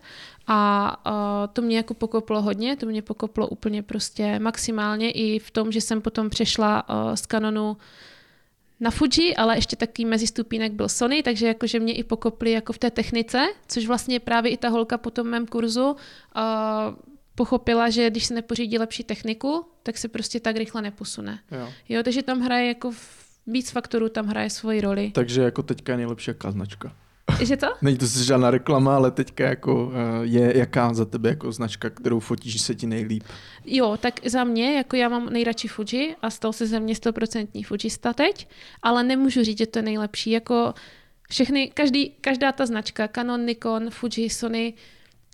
[0.46, 1.12] a uh,
[1.52, 5.80] to mě jako pokoplo hodně, to mě pokoplo úplně prostě maximálně i v tom, že
[5.80, 7.76] jsem potom přešla uh, z Canonu
[8.80, 12.78] na Fuji, ale ještě taký mezistupínek byl Sony, takže jakože mě i pokopli jako v
[12.78, 15.96] té technice, což vlastně právě i ta holka po tom mém kurzu uh,
[17.34, 21.38] pochopila, že když se nepořídí lepší techniku, tak se prostě tak rychle neposune.
[21.50, 21.68] Jo.
[21.88, 22.92] jo takže tam hraje jako
[23.46, 25.10] víc faktorů, tam hraje svoji roli.
[25.14, 26.92] Takže jako teďka je nejlepší jaká značka.
[27.42, 27.66] Že to?
[27.82, 32.20] Není to žádná reklama, ale teďka jako eh, je jaká za tebe jako značka, kterou
[32.20, 33.24] fotíš, se ti nejlíp?
[33.64, 37.64] Jo, tak za mě, jako já mám nejradši Fuji a stal se ze mě 100%
[37.64, 38.48] Fujista teď,
[38.82, 40.30] ale nemůžu říct, že to je nejlepší.
[40.30, 40.74] Jako
[41.30, 44.74] všechny, každý, každá ta značka, Canon, Nikon, Fuji, Sony,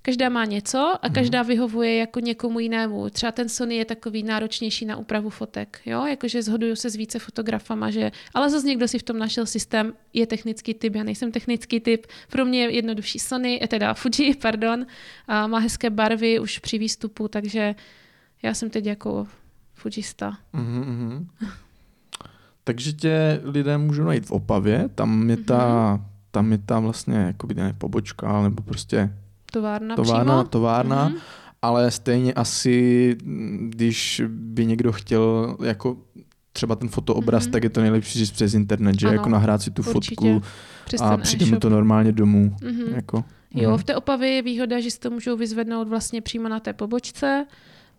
[0.07, 1.15] Každá má něco a mhm.
[1.15, 3.11] každá vyhovuje jako někomu jinému.
[3.11, 7.19] Třeba ten Sony je takový náročnější na úpravu fotek, jo, jakože zhoduju se s více
[7.19, 11.33] fotografama, že, ale zase někdo si v tom našel systém, je technický typ, já nejsem
[11.33, 14.87] technický typ, pro mě je jednodušší Sony, eh, teda Fuji, pardon,
[15.29, 17.75] a má hezké barvy už při výstupu, takže
[18.43, 19.27] já jsem teď jako
[19.75, 20.39] Fujista.
[20.55, 21.27] Mm-hmm.
[22.65, 26.05] takže tě lidé můžou najít v Opavě, tam je ta, mm-hmm.
[26.31, 29.11] tam je ta vlastně jako ne pobočka, nebo prostě
[29.55, 30.45] Továrna, továrna, přímo?
[30.45, 31.21] továrna mm-hmm.
[31.63, 33.17] ale stejně asi,
[33.59, 35.97] když by někdo chtěl jako
[36.53, 37.51] třeba ten fotoobraz, mm-hmm.
[37.51, 40.15] tak je to nejlepší říct přes internet, že ano, jako nahrát si tu určitě.
[40.15, 40.43] fotku
[40.85, 42.57] přes a přijde mu to normálně domů.
[42.61, 42.95] Mm-hmm.
[42.95, 43.79] Jako, jo, mm.
[43.79, 47.47] v té Opavě je výhoda, že si to můžou vyzvednout vlastně přímo na té pobočce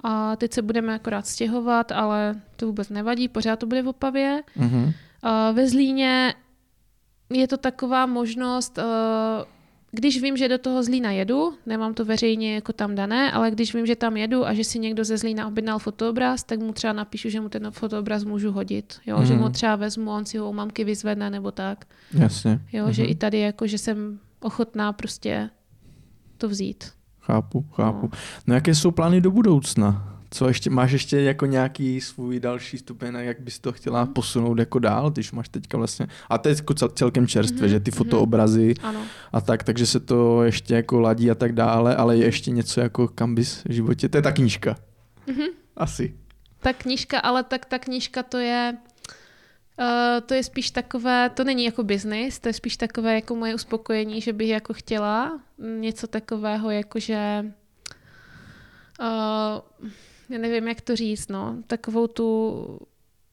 [0.04, 4.42] a teď se budeme akorát stěhovat, ale to vůbec nevadí, pořád to bude v Opavě.
[4.60, 4.86] Mm-hmm.
[4.86, 6.34] Uh, ve Zlíně
[7.30, 8.84] je to taková možnost, uh,
[9.96, 13.76] když vím, že do toho Zlína jedu, nemám to veřejně jako tam dané, ale když
[13.76, 16.94] vím, že tam jedu a že si někdo ze Zlína objednal fotoobraz, tak mu třeba
[16.94, 18.94] napíšu, že mu ten fotoobraz můžu hodit.
[19.06, 19.18] Jo?
[19.20, 19.26] Mm.
[19.26, 19.52] Že mu mhm.
[19.52, 21.86] třeba vezmu, on si ho u mamky vyzvedne nebo tak.
[22.14, 22.60] Jasně.
[22.74, 22.94] Jo, mm.
[22.94, 23.12] že mhm.
[23.12, 25.50] i tady jako, že jsem ochotná prostě
[26.38, 26.84] to vzít.
[27.20, 28.10] Chápu, chápu.
[28.12, 30.15] No, no jaké jsou plány do budoucna?
[30.36, 34.14] Co ještě, máš ještě jako nějaký svůj další stupeň, jak bys to chtěla mm.
[34.14, 37.70] posunout jako dál, když máš teďka vlastně, a to je jako cel, celkem čerstvé, mm-hmm.
[37.70, 37.98] že ty mhm.
[37.98, 39.00] fotoobrazy ano.
[39.32, 42.82] a tak, takže se to ještě jako ladí a tak dále, ale je ještě něco
[42.82, 44.76] jako kam bys v životě, to je ta knížka.
[45.28, 45.50] Mm-hmm.
[45.78, 46.16] Asi.
[46.60, 48.78] Ta knížka, ale tak ta knížka to je,
[49.80, 53.56] Uh, to je spíš takové, to není jako biznis, to je spíš takové jako moje
[53.56, 55.40] uspokojení, že bych jako chtěla
[55.80, 57.46] něco takového, jakože
[59.00, 59.90] uh,
[60.30, 62.80] já nevím, jak to říct, no, takovou tu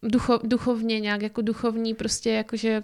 [0.03, 2.83] ducho, duchovně nějak, jako duchovní prostě, jakože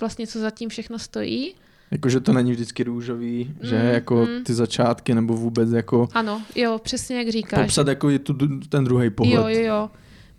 [0.00, 1.54] vlastně co zatím všechno stojí.
[1.90, 4.44] Jakože to není vždycky růžový, mm, že jako mm.
[4.44, 6.08] ty začátky nebo vůbec jako...
[6.12, 7.66] Ano, jo, přesně jak říkáš.
[7.66, 9.56] Popsat jako je tu, ten druhý pohled.
[9.56, 9.90] Jo, jo, jo.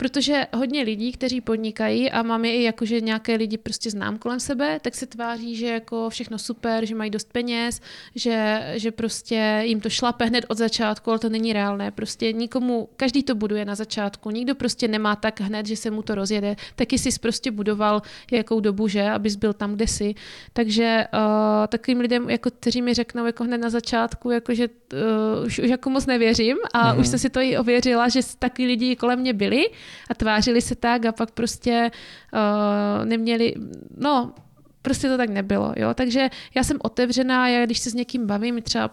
[0.01, 4.17] Protože hodně lidí, kteří podnikají a mám je i jako, že nějaké lidi prostě znám
[4.17, 7.81] kolem sebe, tak se tváří, že jako všechno super, že mají dost peněz,
[8.15, 11.91] že, že prostě jim to šlape hned od začátku, ale to není reálné.
[11.91, 16.01] Prostě nikomu, každý to buduje na začátku, nikdo prostě nemá tak hned, že se mu
[16.01, 16.55] to rozjede.
[16.75, 20.15] Taky jsi prostě budoval jakou dobu, že, abys byl tam, kde jsi.
[20.53, 25.45] Takže uh, takovým lidem, jako, kteří mi řeknou jako hned na začátku, jako, že uh,
[25.45, 26.99] už, už jako moc nevěřím a mm.
[26.99, 29.69] už jsem si to i ověřila, že taky lidi kolem mě byli
[30.09, 31.91] a tvářili se tak a pak prostě
[32.33, 33.53] uh, neměli,
[33.97, 34.33] no,
[34.81, 35.93] prostě to tak nebylo, jo.
[35.93, 38.89] Takže já jsem otevřená, já když se s někým bavím, třeba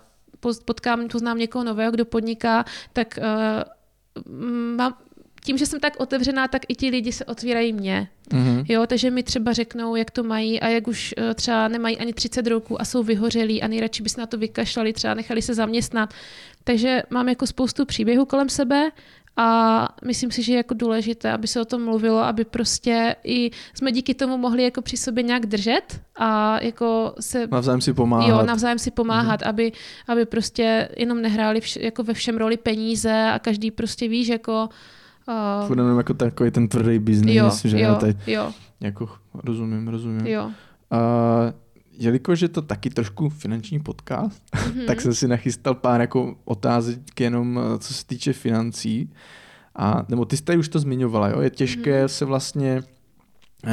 [0.64, 4.32] potkám, poznám někoho nového, kdo podniká, tak uh,
[4.76, 4.94] mám,
[5.44, 8.08] tím, že jsem tak otevřená, tak i ti lidi se otvírají mě.
[8.30, 8.64] Mm-hmm.
[8.68, 12.12] Jo, takže mi třeba řeknou, jak to mají a jak už uh, třeba nemají ani
[12.12, 15.54] 30 roků a jsou vyhořelí a nejradši by se na to vykašlali, třeba nechali se
[15.54, 16.14] zaměstnat.
[16.64, 18.90] Takže mám jako spoustu příběhů kolem sebe
[19.40, 23.50] a myslím si, že je jako důležité, aby se o tom mluvilo, aby prostě i
[23.74, 27.46] jsme díky tomu mohli jako při sobě nějak držet a jako se...
[27.46, 28.28] Navzájem si pomáhat.
[28.28, 29.48] Jo, navzájem si pomáhat, mm.
[29.48, 29.72] aby,
[30.08, 34.68] aby prostě jenom nehráli vš, jako ve všem roli peníze a každý prostě víš, jako...
[35.28, 35.66] Uh...
[35.66, 38.52] Furt jenom jako takový ten tvrdý biznis, jo, že jo, teď, jo.
[38.80, 40.26] Jako rozumím, rozumím.
[40.26, 40.44] Jo.
[40.44, 40.50] Uh,
[41.98, 44.86] jelikož je to taky trošku finanční podcast, mm-hmm.
[44.86, 49.10] tak jsem si nachystal pár jako otázek jenom eh, co se týče financí.
[49.76, 51.40] A, nebo ty jste už to zmiňovala, jo?
[51.40, 52.08] je těžké mm-hmm.
[52.08, 52.82] se vlastně
[53.64, 53.72] uh,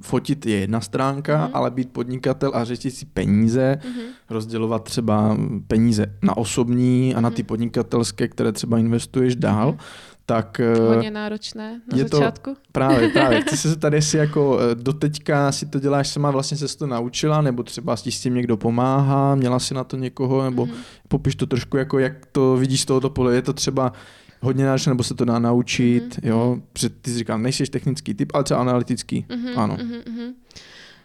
[0.00, 1.50] fotit je jedna stránka, mm-hmm.
[1.54, 4.06] ale být podnikatel a řešit si peníze, mm-hmm.
[4.30, 7.46] rozdělovat třeba peníze na osobní a na ty mhm.
[7.46, 10.60] podnikatelské, které třeba investuješ dál, mm-hmm tak...
[10.60, 12.54] Eh, Hodně náročné na je začátku.
[12.54, 13.40] To, právě, právě.
[13.40, 17.40] Chci se tady, jestli jako eh, doteďka si to děláš sama, vlastně se to naučila,
[17.40, 20.74] nebo třeba s tím někdo pomáhá, měla si na to někoho, nebo mm-hmm.
[21.08, 23.34] popiš to trošku, jako jak to vidíš z tohoto pole.
[23.34, 23.92] Je to třeba
[24.40, 26.28] hodně náročné, nebo se to dá naučit, mm-hmm.
[26.28, 26.58] jo?
[26.72, 29.76] Protože ty si říkám, nejsi technický typ, ale třeba analytický, mm-hmm, ano.
[29.76, 30.34] Mm-hmm.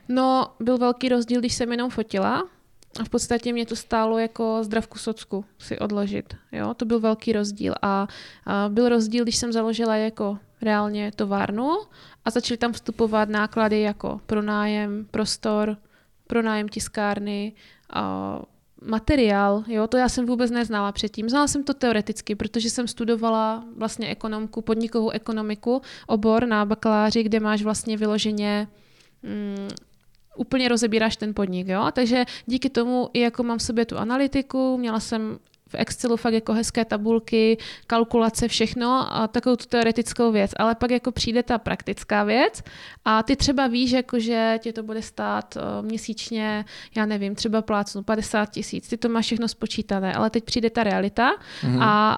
[0.10, 2.44] No, byl velký rozdíl, když jsem jenom fotila,
[3.00, 6.34] a v podstatě mě to stálo jako zdravku socku si odložit.
[6.52, 6.74] Jo?
[6.74, 7.74] To byl velký rozdíl.
[7.82, 8.08] A,
[8.46, 11.78] a byl rozdíl, když jsem založila jako reálně továrnu
[12.26, 15.78] a začaly tam vstupovat náklady jako pronájem, prostor,
[16.28, 17.54] pronájem tiskárny,
[17.90, 18.42] a
[18.82, 21.30] materiál, jo, to já jsem vůbec neznala předtím.
[21.30, 27.40] Znala jsem to teoreticky, protože jsem studovala vlastně ekonomku, podnikovou ekonomiku, obor na bakaláři, kde
[27.40, 28.68] máš vlastně vyloženě
[29.24, 29.68] mm,
[30.38, 31.68] úplně rozebíráš ten podnik.
[31.68, 31.88] Jo?
[31.94, 36.34] Takže díky tomu i jako mám v sobě tu analytiku, měla jsem v Excelu fakt
[36.34, 40.52] jako hezké tabulky, kalkulace, všechno a takovou tu teoretickou věc.
[40.58, 42.64] Ale pak jako přijde ta praktická věc
[43.06, 47.62] a ty třeba víš, jako, že tě to bude stát uh, měsíčně, já nevím, třeba
[47.62, 51.80] plácnu 50 tisíc, ty to máš všechno spočítané, ale teď přijde ta realita mm-hmm.
[51.82, 52.18] a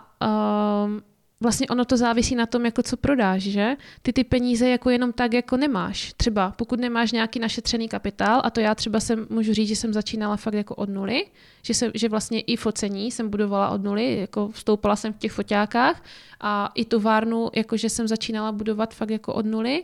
[0.85, 1.01] um,
[1.41, 3.75] vlastně ono to závisí na tom, jako co prodáš, že?
[4.01, 6.13] Ty ty peníze jako jenom tak jako nemáš.
[6.17, 9.93] Třeba pokud nemáš nějaký našetřený kapitál, a to já třeba jsem, můžu říct, že jsem
[9.93, 11.25] začínala fakt jako od nuly,
[11.61, 15.31] že, jsem, že vlastně i focení jsem budovala od nuly, jako vstoupala jsem v těch
[15.31, 16.03] foťákách
[16.41, 19.83] a i továrnu, jakože jsem začínala budovat fakt jako od nuly,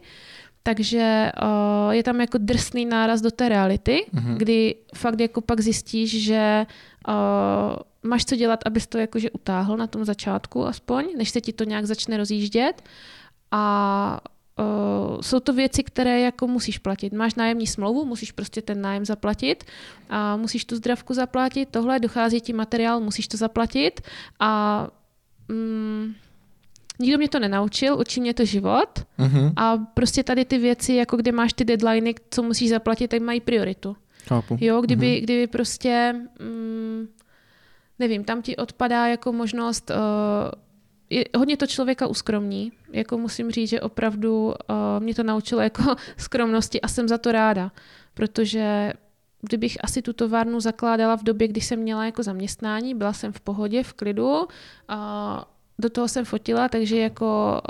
[0.63, 4.37] takže uh, je tam jako drsný náraz do té reality, mm-hmm.
[4.37, 6.65] kdy fakt jako pak zjistíš, že
[7.07, 7.13] uh,
[8.05, 11.63] máš co dělat, abys to jakože utáhl na tom začátku aspoň, než se ti to
[11.63, 12.83] nějak začne rozjíždět.
[13.51, 14.19] A
[14.59, 17.13] uh, jsou to věci, které jako musíš platit.
[17.13, 19.63] Máš nájemní smlouvu, musíš prostě ten nájem zaplatit
[20.09, 24.01] a musíš tu zdravku zaplatit, tohle, dochází ti materiál, musíš to zaplatit
[24.39, 24.87] a
[25.49, 26.15] um,
[26.99, 29.53] nikdo mě to nenaučil, učí mě to život Mhm.
[29.55, 33.41] a prostě tady ty věci, jako kde máš ty deadliny, co musíš zaplatit, tak mají
[33.41, 33.95] prioritu.
[34.27, 34.57] Chápu.
[34.61, 35.23] Jo, kdyby, mm-hmm.
[35.23, 37.07] kdyby prostě, mm,
[37.99, 39.95] nevím, tam ti odpadá jako možnost, uh,
[41.09, 44.53] je, hodně to člověka uskromní, jako musím říct, že opravdu uh,
[44.99, 47.71] mě to naučilo jako skromnosti a jsem za to ráda,
[48.13, 48.93] protože
[49.41, 53.39] kdybych asi tu továrnu zakládala v době, kdy jsem měla jako zaměstnání, byla jsem v
[53.41, 54.47] pohodě, v klidu,
[54.87, 57.61] a do toho jsem fotila, takže jako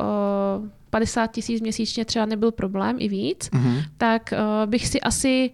[0.61, 3.81] uh, 50 tisíc měsíčně třeba nebyl problém i víc, Mhm.
[3.97, 5.51] tak uh, bych si asi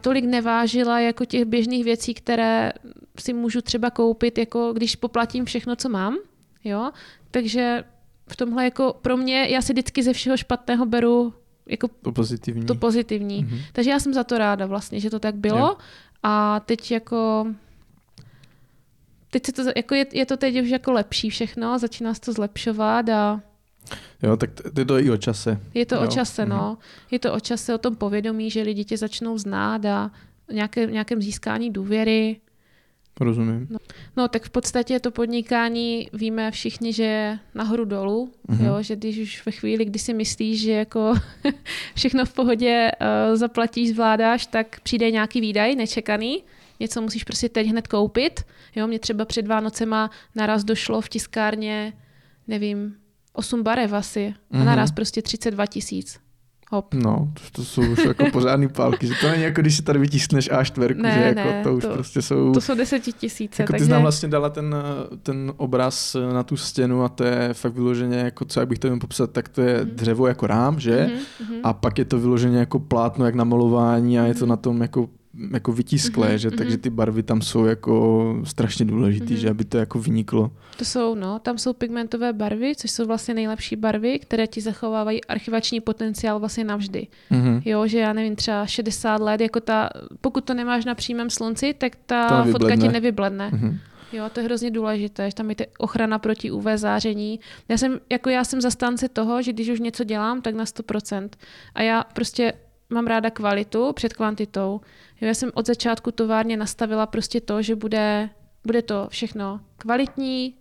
[0.00, 2.72] tolik nevážila jako těch běžných věcí, které
[3.18, 6.16] si můžu třeba koupit, jako když poplatím všechno, co mám.
[6.64, 6.90] Jo?
[7.30, 7.84] Takže
[8.28, 11.34] v tomhle jako pro mě, já si vždycky ze všeho špatného beru
[11.66, 12.66] jako To pozitivní.
[12.66, 13.44] to pozitivní.
[13.44, 13.58] Mhm.
[13.72, 15.58] Takže já jsem za to ráda vlastně, že to tak bylo.
[15.58, 15.76] Jo.
[16.22, 17.46] A teď jako
[19.30, 22.32] teď se to, jako je, je to teď už jako lepší všechno, začíná se to
[22.32, 23.40] zlepšovat a
[24.22, 25.60] Jo, tak to je to i o čase.
[25.74, 26.00] je to Jo.
[26.00, 26.68] o čase, no.
[26.70, 26.76] Mhm.
[27.10, 30.10] Je to o čase, o tom povědomí, že lidi tě začnou znát a
[30.52, 32.40] nějaké, nějakém získání důvěry.
[33.20, 33.68] Rozumím.
[34.16, 38.66] No tak v podstatě to podnikání víme všichni, že je nahoru dolů, Mhm.
[38.66, 41.14] jo, že když už ve chvíli, kdy si myslíš, že jako
[41.94, 42.90] všechno v pohodě
[43.30, 46.42] uh, zaplatíš, zvládáš, tak přijde nějaký výdaj nečekaný,
[46.80, 48.40] něco musíš prostě teď hned koupit.
[48.76, 51.92] Jo, mě třeba před Vánocema naraz došlo v tiskárně,
[52.48, 52.94] nevím,
[53.34, 54.66] 8 barev asi a Mhm.
[54.66, 56.18] naraz prostě 32 tisíc.
[56.70, 56.94] Hop.
[56.94, 59.98] No, to, to jsou už jako pořádný pálky, že to není jako když si tady
[59.98, 62.52] vytiskneš A4, Ne, že jako ne, to už to- prostě jsou...
[62.52, 63.84] To jsou desetitisíce, jako ty takže...
[63.84, 64.74] jsi nám vlastně dala ten,
[65.22, 68.88] ten obraz na tu stěnu a to je fakt vyloženě, jako co jak bych to
[68.88, 69.90] měl popsat, tak to je Mhm.
[69.94, 71.06] dřevo jako rám, že?
[71.10, 71.60] Mhm, mhm.
[71.64, 74.82] A pak je to vyloženě jako plátno, jak na malování a je to na tom
[74.82, 75.08] jako,
[75.52, 76.48] jako vytisklé, Mhm, že?
[76.48, 76.58] mhm.
[76.58, 79.36] Takže ty barvy tam jsou jako strašně důležitý, Mhm.
[79.40, 79.50] že?
[79.50, 80.50] Aby to jako vyniklo.
[80.78, 85.24] To jsou, no, tam jsou pigmentové barvy, což jsou vlastně nejlepší barvy, které ti zachovávají
[85.24, 87.06] archivační potenciál vlastně navždy.
[87.30, 87.60] Mhm.
[87.64, 91.74] Jo, že já nevím, třeba 60 let, jako ta, pokud to nemáš na přímém slunci,
[91.78, 93.50] tak To ta fotka ti nevybledne.
[93.52, 93.78] Mhm.
[94.12, 97.40] Jo, to je hrozně důležité, že tam je ta ochrana proti UV záření.
[97.68, 101.28] Já jsem, jako já jsem zastánce toho, že když už něco dělám, tak na 100%.
[101.74, 102.52] A já prostě
[102.90, 104.80] mám ráda kvalitu před kvantitou.
[105.20, 108.30] Jo, já jsem od začátku továrně nastavila prostě to, že bude,
[108.66, 110.54] bude to všechno kvalitní,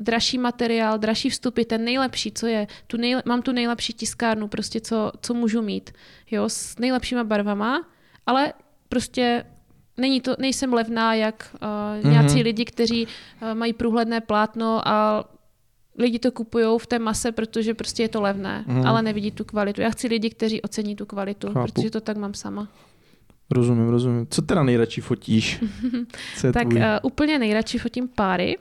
[0.00, 2.66] dražší materiál, dražší vstupy, ten nejlepší, co je.
[2.86, 5.90] Tu nejle- mám tu nejlepší tiskárnu, prostě co, co můžu mít.
[6.30, 7.86] Jo, s nejlepšíma barvama,
[8.26, 8.52] ale
[8.88, 9.44] prostě
[9.96, 11.56] není to, nejsem levná, jak
[12.02, 15.24] uh, nějací lidi, kteří uh, mají průhledné plátno a
[15.98, 18.86] lidi to kupují v té mase, protože prostě je to levné, Mhm.
[18.86, 19.80] ale nevidí tu kvalitu.
[19.80, 21.72] Já chci lidi, kteří ocení tu kvalitu, Chápu.
[21.72, 22.68] protože to tak mám sama.
[23.50, 24.26] Rozumím, rozumím.
[24.30, 25.60] Co teda nejradši fotíš?
[26.52, 26.76] Tak tvůj?
[26.80, 28.58] uh, úplně nejradši fotím páry.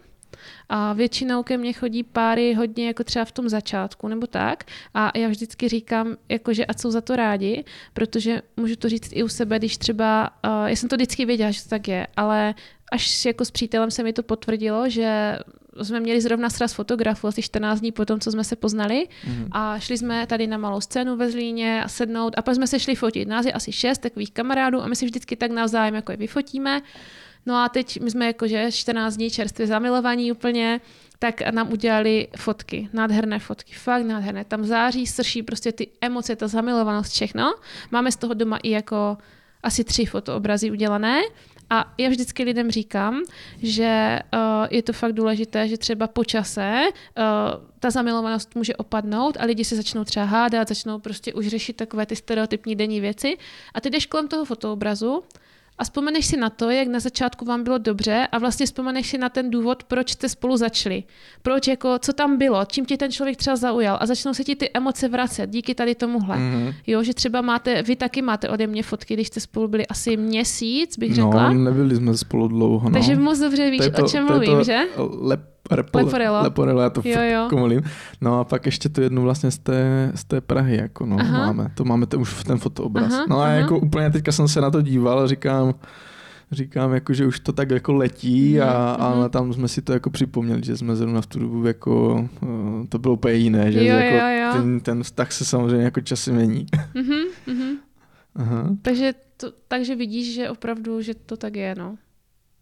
[0.69, 4.63] A většinou ke mně chodí páry hodně jako třeba v tom začátku nebo tak.
[4.93, 7.63] A já vždycky říkám, jakože ať jsou za to rádi,
[7.93, 11.51] protože můžu to říct i u sebe, když třeba, uh, já jsem to vždycky věděla,
[11.51, 12.55] že to tak je, ale
[12.91, 15.37] až jako s přítelem se mi to potvrdilo, že
[15.85, 19.47] jsme měli zrovna sraz fotografů asi 14 dní po tom, co jsme se poznali Mhm.
[19.51, 22.79] a šli jsme tady na malou scénu ve Zlíně a sednout a pak jsme se
[22.79, 23.27] šli fotit.
[23.27, 26.81] Nás je asi šest takových kamarádů a my si vždycky tak navzájem jako je vyfotíme.
[27.45, 30.81] No a teď my jsme jakože 14 dní čerstvě zamilovaní úplně,
[31.19, 34.45] tak nám udělali fotky, nádherné fotky, fakt nádherné.
[34.45, 37.53] Tam září, srší prostě ty emoce, ta zamilovanost, všechno.
[37.91, 39.17] Máme z toho doma i jako
[39.63, 41.21] asi tři fotoobrazy udělané.
[41.73, 43.23] A já vždycky lidem říkám,
[43.57, 44.39] že uh,
[44.71, 47.23] je to fakt důležité, že třeba po čase uh,
[47.79, 52.05] ta zamilovanost může opadnout a lidi se začnou třeba hádat, začnou prostě už řešit takové
[52.05, 53.37] ty stereotypní denní věci.
[53.73, 55.23] A ty jdeš kolem toho fotoobrazu
[55.81, 59.17] a vzpomeneš si na to, jak na začátku vám bylo dobře a vlastně vzpomeneš si
[59.17, 61.03] na ten důvod, proč jste spolu začali.
[61.41, 64.55] Proč, jako, co tam bylo, čím ti ten člověk třeba zaujal a začnou se ti
[64.55, 66.37] ty emoce vracet díky tady tomuhle.
[66.37, 66.73] Mhm.
[66.87, 70.17] Jo, že třeba máte, vy taky máte ode mě fotky, když jste spolu byli asi
[70.17, 71.53] měsíc, bych No, řekla.
[71.53, 72.93] nebyli jsme spolu dlouho, no.
[72.93, 74.79] Takže moc dobře víš, To o čem to mluvím, to že?
[75.19, 75.41] Lep,
[75.71, 75.99] repo.
[76.41, 77.47] Leporello, já to Jo, jo.
[77.49, 77.81] komolím.
[78.21, 81.37] No a pak ještě tu jednu vlastně z té, z té Prahy, jako no, Aha.
[81.37, 81.71] máme.
[81.75, 83.13] To máme ten, už v ten fotoobraz.
[83.13, 83.53] Aha, no a aha.
[83.53, 85.73] jako úplně teďka jsem se na to díval a říkám,
[86.51, 89.01] říkám jako, že už to tak jako letí Mhm, a, mhm.
[89.01, 92.87] ale tam jsme si to jako připomněli, že jsme zrovna v tu dobu jako, eh,
[92.89, 94.53] to bylo úplně jiné, že Jo, jako jo, jo.
[94.53, 96.65] Ten, ten vztah se samozřejmě jako časy mění.
[96.95, 97.77] Mhm, mhm.
[98.35, 101.95] Aha, Takže, to, takže vidíš, že opravdu, že to tak je, no.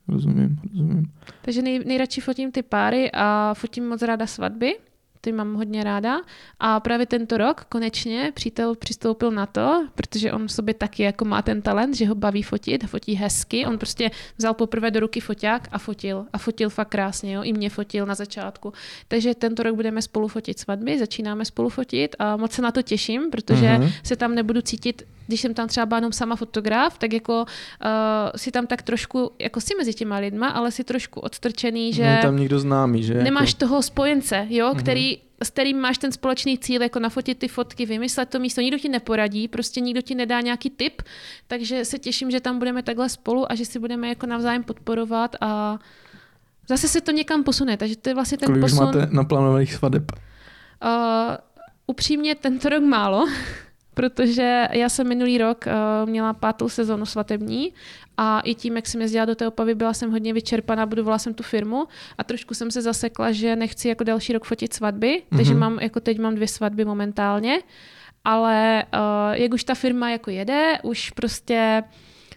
[0.09, 1.11] Rozumím, rozumím.
[1.41, 4.75] Takže nej, nejradši fotím ty páry a fotím moc ráda svatby.
[5.21, 6.21] ty mám hodně ráda.
[6.59, 11.25] A právě tento rok konečně přítel přistoupil na to, protože on v sobě taky jako
[11.25, 13.65] má ten talent, že ho baví fotit, fotí hezky.
[13.65, 16.25] On prostě vzal poprvé do ruky foťák a fotil.
[16.33, 17.43] A fotil fakt krásně, jo.
[17.43, 18.73] I mě fotil na začátku.
[19.07, 22.81] Takže tento rok budeme spolu fotit svatby, začínáme spolu fotit a moc se na to
[22.81, 23.91] těším, protože mm-hmm.
[24.03, 27.47] se tam nebudu cítit když jsem tam třeba jenom sama fotograf, tak jako uh,
[28.35, 32.03] si tam tak trošku, jako si mezi těma lidma, ale si trošku odstrčený, že...
[32.03, 33.13] Není tam nikdo známý, že?
[33.13, 33.59] Nemáš jako...
[33.59, 34.79] toho spojence, jo, mm-hmm.
[34.79, 38.77] který s kterým máš ten společný cíl, jako nafotit ty fotky, vymyslet to místo, nikdo
[38.77, 41.01] ti neporadí, prostě nikdo ti nedá nějaký tip,
[41.47, 45.35] takže se těším, že tam budeme takhle spolu a že si budeme jako navzájem podporovat
[45.41, 45.79] a
[46.69, 48.77] zase se to někam posune, takže to je vlastně ten Kolik posun.
[48.77, 50.11] Kolik máte naplánovaných svadeb?
[50.11, 50.89] Uh,
[51.87, 53.27] upřímně tento rok málo,
[53.99, 57.73] protože já jsem minulý rok uh, měla pátou sezónu svatební
[58.17, 61.33] a i tím, jak jsem jezdila do té Opavy, byla jsem hodně vyčerpaná, budovala jsem
[61.33, 61.87] tu firmu
[62.17, 65.37] a trošku jsem se zasekla, že nechci jako další rok fotit svatby, mm-hmm.
[65.37, 67.59] takže mám, jako teď mám dvě svatby momentálně,
[68.25, 71.83] ale uh, jak už ta firma jako jede, už prostě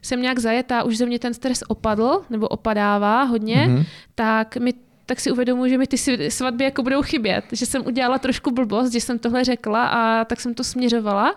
[0.03, 3.85] jsem nějak zajetá, už ze mě ten stres opadl, nebo opadává hodně, mm-hmm.
[4.15, 4.73] tak mi
[5.07, 5.97] tak si uvědomuji, že mi ty
[6.31, 10.41] svatby jako budou chybět, že jsem udělala trošku blbost, že jsem tohle řekla a tak
[10.41, 11.35] jsem to směřovala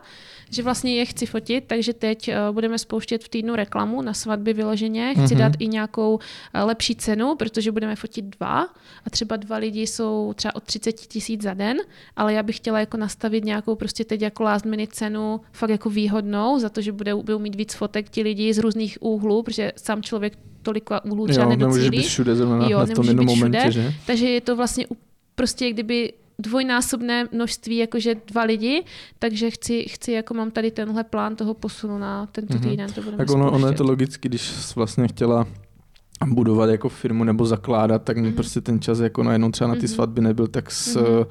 [0.49, 4.53] že vlastně je chci fotit, takže teď uh, budeme spouštět v týdnu reklamu na svatby
[4.53, 5.13] vyloženě.
[5.13, 5.37] Chci mm-hmm.
[5.37, 6.21] dát i nějakou uh,
[6.53, 8.61] lepší cenu, protože budeme fotit dva
[9.05, 11.77] a třeba dva lidi jsou třeba od 30 tisíc za den,
[12.15, 15.89] ale já bych chtěla jako nastavit nějakou prostě teď jako last minute cenu fakt jako
[15.89, 19.71] výhodnou za to, že bude, budou mít víc fotek ti lidi z různých úhlů, protože
[19.75, 21.89] sám člověk tolik úhlů třeba jo, nedocílí.
[21.89, 23.93] být všude zrovna jo, na, tom jednom momentě, všude, že?
[24.05, 24.85] Takže je to vlastně
[25.35, 28.83] prostě kdyby dvojnásobné množství, jakože dva lidi,
[29.19, 32.69] takže chci, chci jako mám tady tenhle plán toho posunu na tento mhm.
[32.69, 32.91] týden.
[32.91, 35.47] To tak ono, ono je to logicky, když vlastně chtěla
[36.25, 38.33] budovat jako firmu nebo zakládat, tak mi mm.
[38.33, 39.87] prostě ten čas jako najednou třeba na ty mm.
[39.87, 41.25] svatby nebyl, tak s, mm.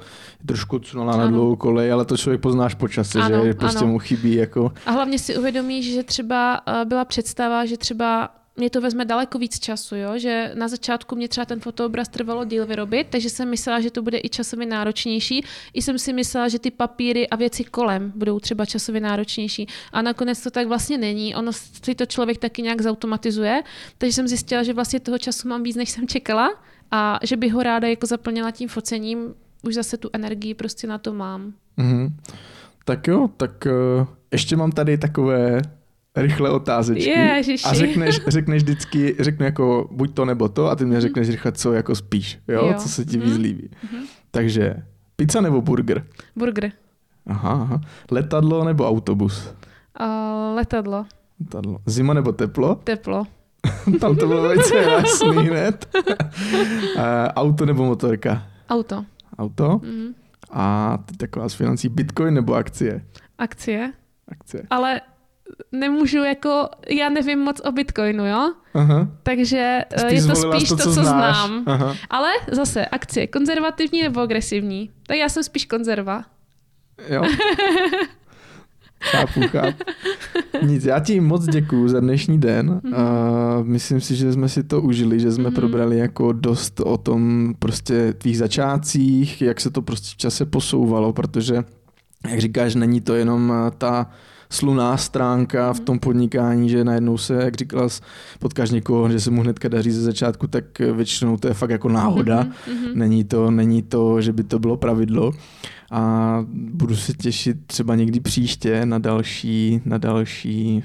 [0.45, 3.87] trošku odsunula na dlouhou kolej, ale to člověk poznáš po čase, ano, že prostě ano.
[3.87, 4.71] mu chybí jako...
[4.85, 9.39] A hlavně si uvědomíš, že třeba eh, byla představa, že třeba mě to vezme daleko
[9.39, 10.17] víc času, jo?
[10.17, 14.01] že na začátku mě třeba ten fotoobraz trvalo díl vyrobit, takže jsem myslela, že to
[14.01, 15.45] bude i časově náročnější.
[15.73, 19.67] I jsem si myslela, že ty papíry a věci kolem budou třeba časově náročnější.
[19.91, 21.35] A nakonec to tak vlastně není.
[21.35, 23.63] Ono si to člověk taky nějak zautomatizuje,
[23.97, 26.49] takže jsem zjistila, že vlastně toho času mám víc, než jsem čekala
[26.91, 29.33] a že bych ho ráda jako zaplnila tím focením.
[29.63, 31.53] Už zase tu energii prostě na to mám.
[31.77, 32.11] Mm-hmm.
[32.85, 33.67] Tak jo, tak
[33.99, 35.61] uh, ještě mám tady takové
[36.15, 37.65] rychle otázečky Ježiši.
[37.65, 41.01] a řekneš, řekneš vždycky, řeknu jako buď to nebo to a ty mě mhm.
[41.01, 42.73] řekneš rychle, co jako spíš, jo, jo.
[42.77, 43.41] co se ti víc mhm.
[43.41, 43.69] líbí.
[43.69, 44.03] Mm-hmm.
[44.31, 44.75] Takže
[45.15, 46.05] pizza nebo burger?
[46.35, 46.71] Burger.
[47.27, 47.81] Aha, aha.
[48.11, 49.53] Letadlo nebo autobus?
[49.99, 51.05] Uh, letadlo.
[51.39, 51.79] Letadlo.
[51.85, 52.75] Zima nebo teplo?
[52.75, 53.27] Teplo.
[53.99, 55.95] Tam to bylo velice jasný hned.
[55.95, 57.03] uh,
[57.35, 58.47] auto nebo motorka?
[58.69, 59.05] Auto.
[59.37, 59.67] Auto?
[59.67, 60.13] Mm-hmm.
[60.51, 63.05] A ty taková z financí bitcoin nebo akcie?
[63.37, 63.93] Akcie.
[64.27, 64.63] Akcie.
[64.69, 65.01] Ale
[65.71, 68.53] nemůžu jako, já nevím moc o Bitcoinu, jo?
[68.73, 69.07] Aha.
[69.23, 71.63] Takže eh, spíš je to spíš to, co, co znám.
[71.65, 71.95] Aha.
[72.09, 74.89] Ale zase, akcie, konzervativní nebo agresivní?
[75.07, 76.23] Tak já jsem spíš konzerva.
[77.09, 77.23] Jo.
[79.03, 79.83] chápu, chápu.
[80.61, 82.69] Nic, já ti moc děkuju za dnešní den.
[82.69, 83.59] Mm-hmm.
[83.59, 85.55] Uh, myslím si, že jsme si to užili, že jsme mm-hmm.
[85.55, 91.13] probrali jako dost o tom prostě tvých začátcích, jak se to prostě v čase posouvalo,
[91.13, 91.63] protože
[92.29, 94.11] jak říkáš, není to jenom eh, ta
[94.55, 97.87] sluná stránka v tom podnikání, že najednou se, jak říkala,
[98.39, 101.89] potkáš někoho, že se mu hnedka daří ze začátku, tak většinou to je fakt jako
[101.89, 102.43] náhoda.
[102.43, 102.95] Mm-hmm.
[102.95, 105.31] Není, to, není to, že by to bylo pravidlo.
[105.91, 110.83] A budu se těšit třeba někdy příště na další, na další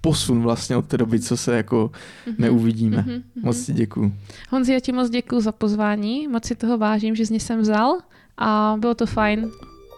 [0.00, 1.90] posun vlastně od té doby, co se jako
[2.26, 2.34] mm-hmm.
[2.38, 3.04] neuvidíme.
[3.08, 3.22] Mm-hmm.
[3.42, 4.12] Moc ti děkuju.
[4.50, 7.60] Honzi, já ti moc děkuju za pozvání, moc si toho vážím, že z ní jsem
[7.60, 7.98] vzal
[8.38, 9.50] a bylo to fajn.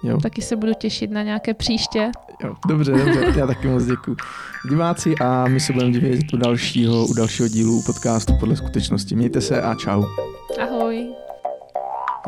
[0.05, 0.21] Jo.
[0.21, 2.11] Taky se budu těšit na nějaké příště.
[2.45, 4.17] Jo, dobře, dobře, já taky moc děkuji.
[4.69, 9.17] Diváci a my se budeme dívat u dalšího, u dalšího dílu podcastu podle skutečnosti.
[9.17, 10.05] Mějte se a čau.
[10.63, 11.07] Ahoj.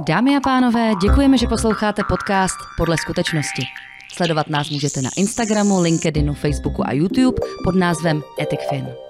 [0.08, 3.62] Dámy a pánové, děkujeme, že posloucháte podcast podle skutečnosti.
[4.12, 9.05] Sledovat nás můžete na Instagramu, LinkedInu, Facebooku a YouTube pod názvem EthicFin.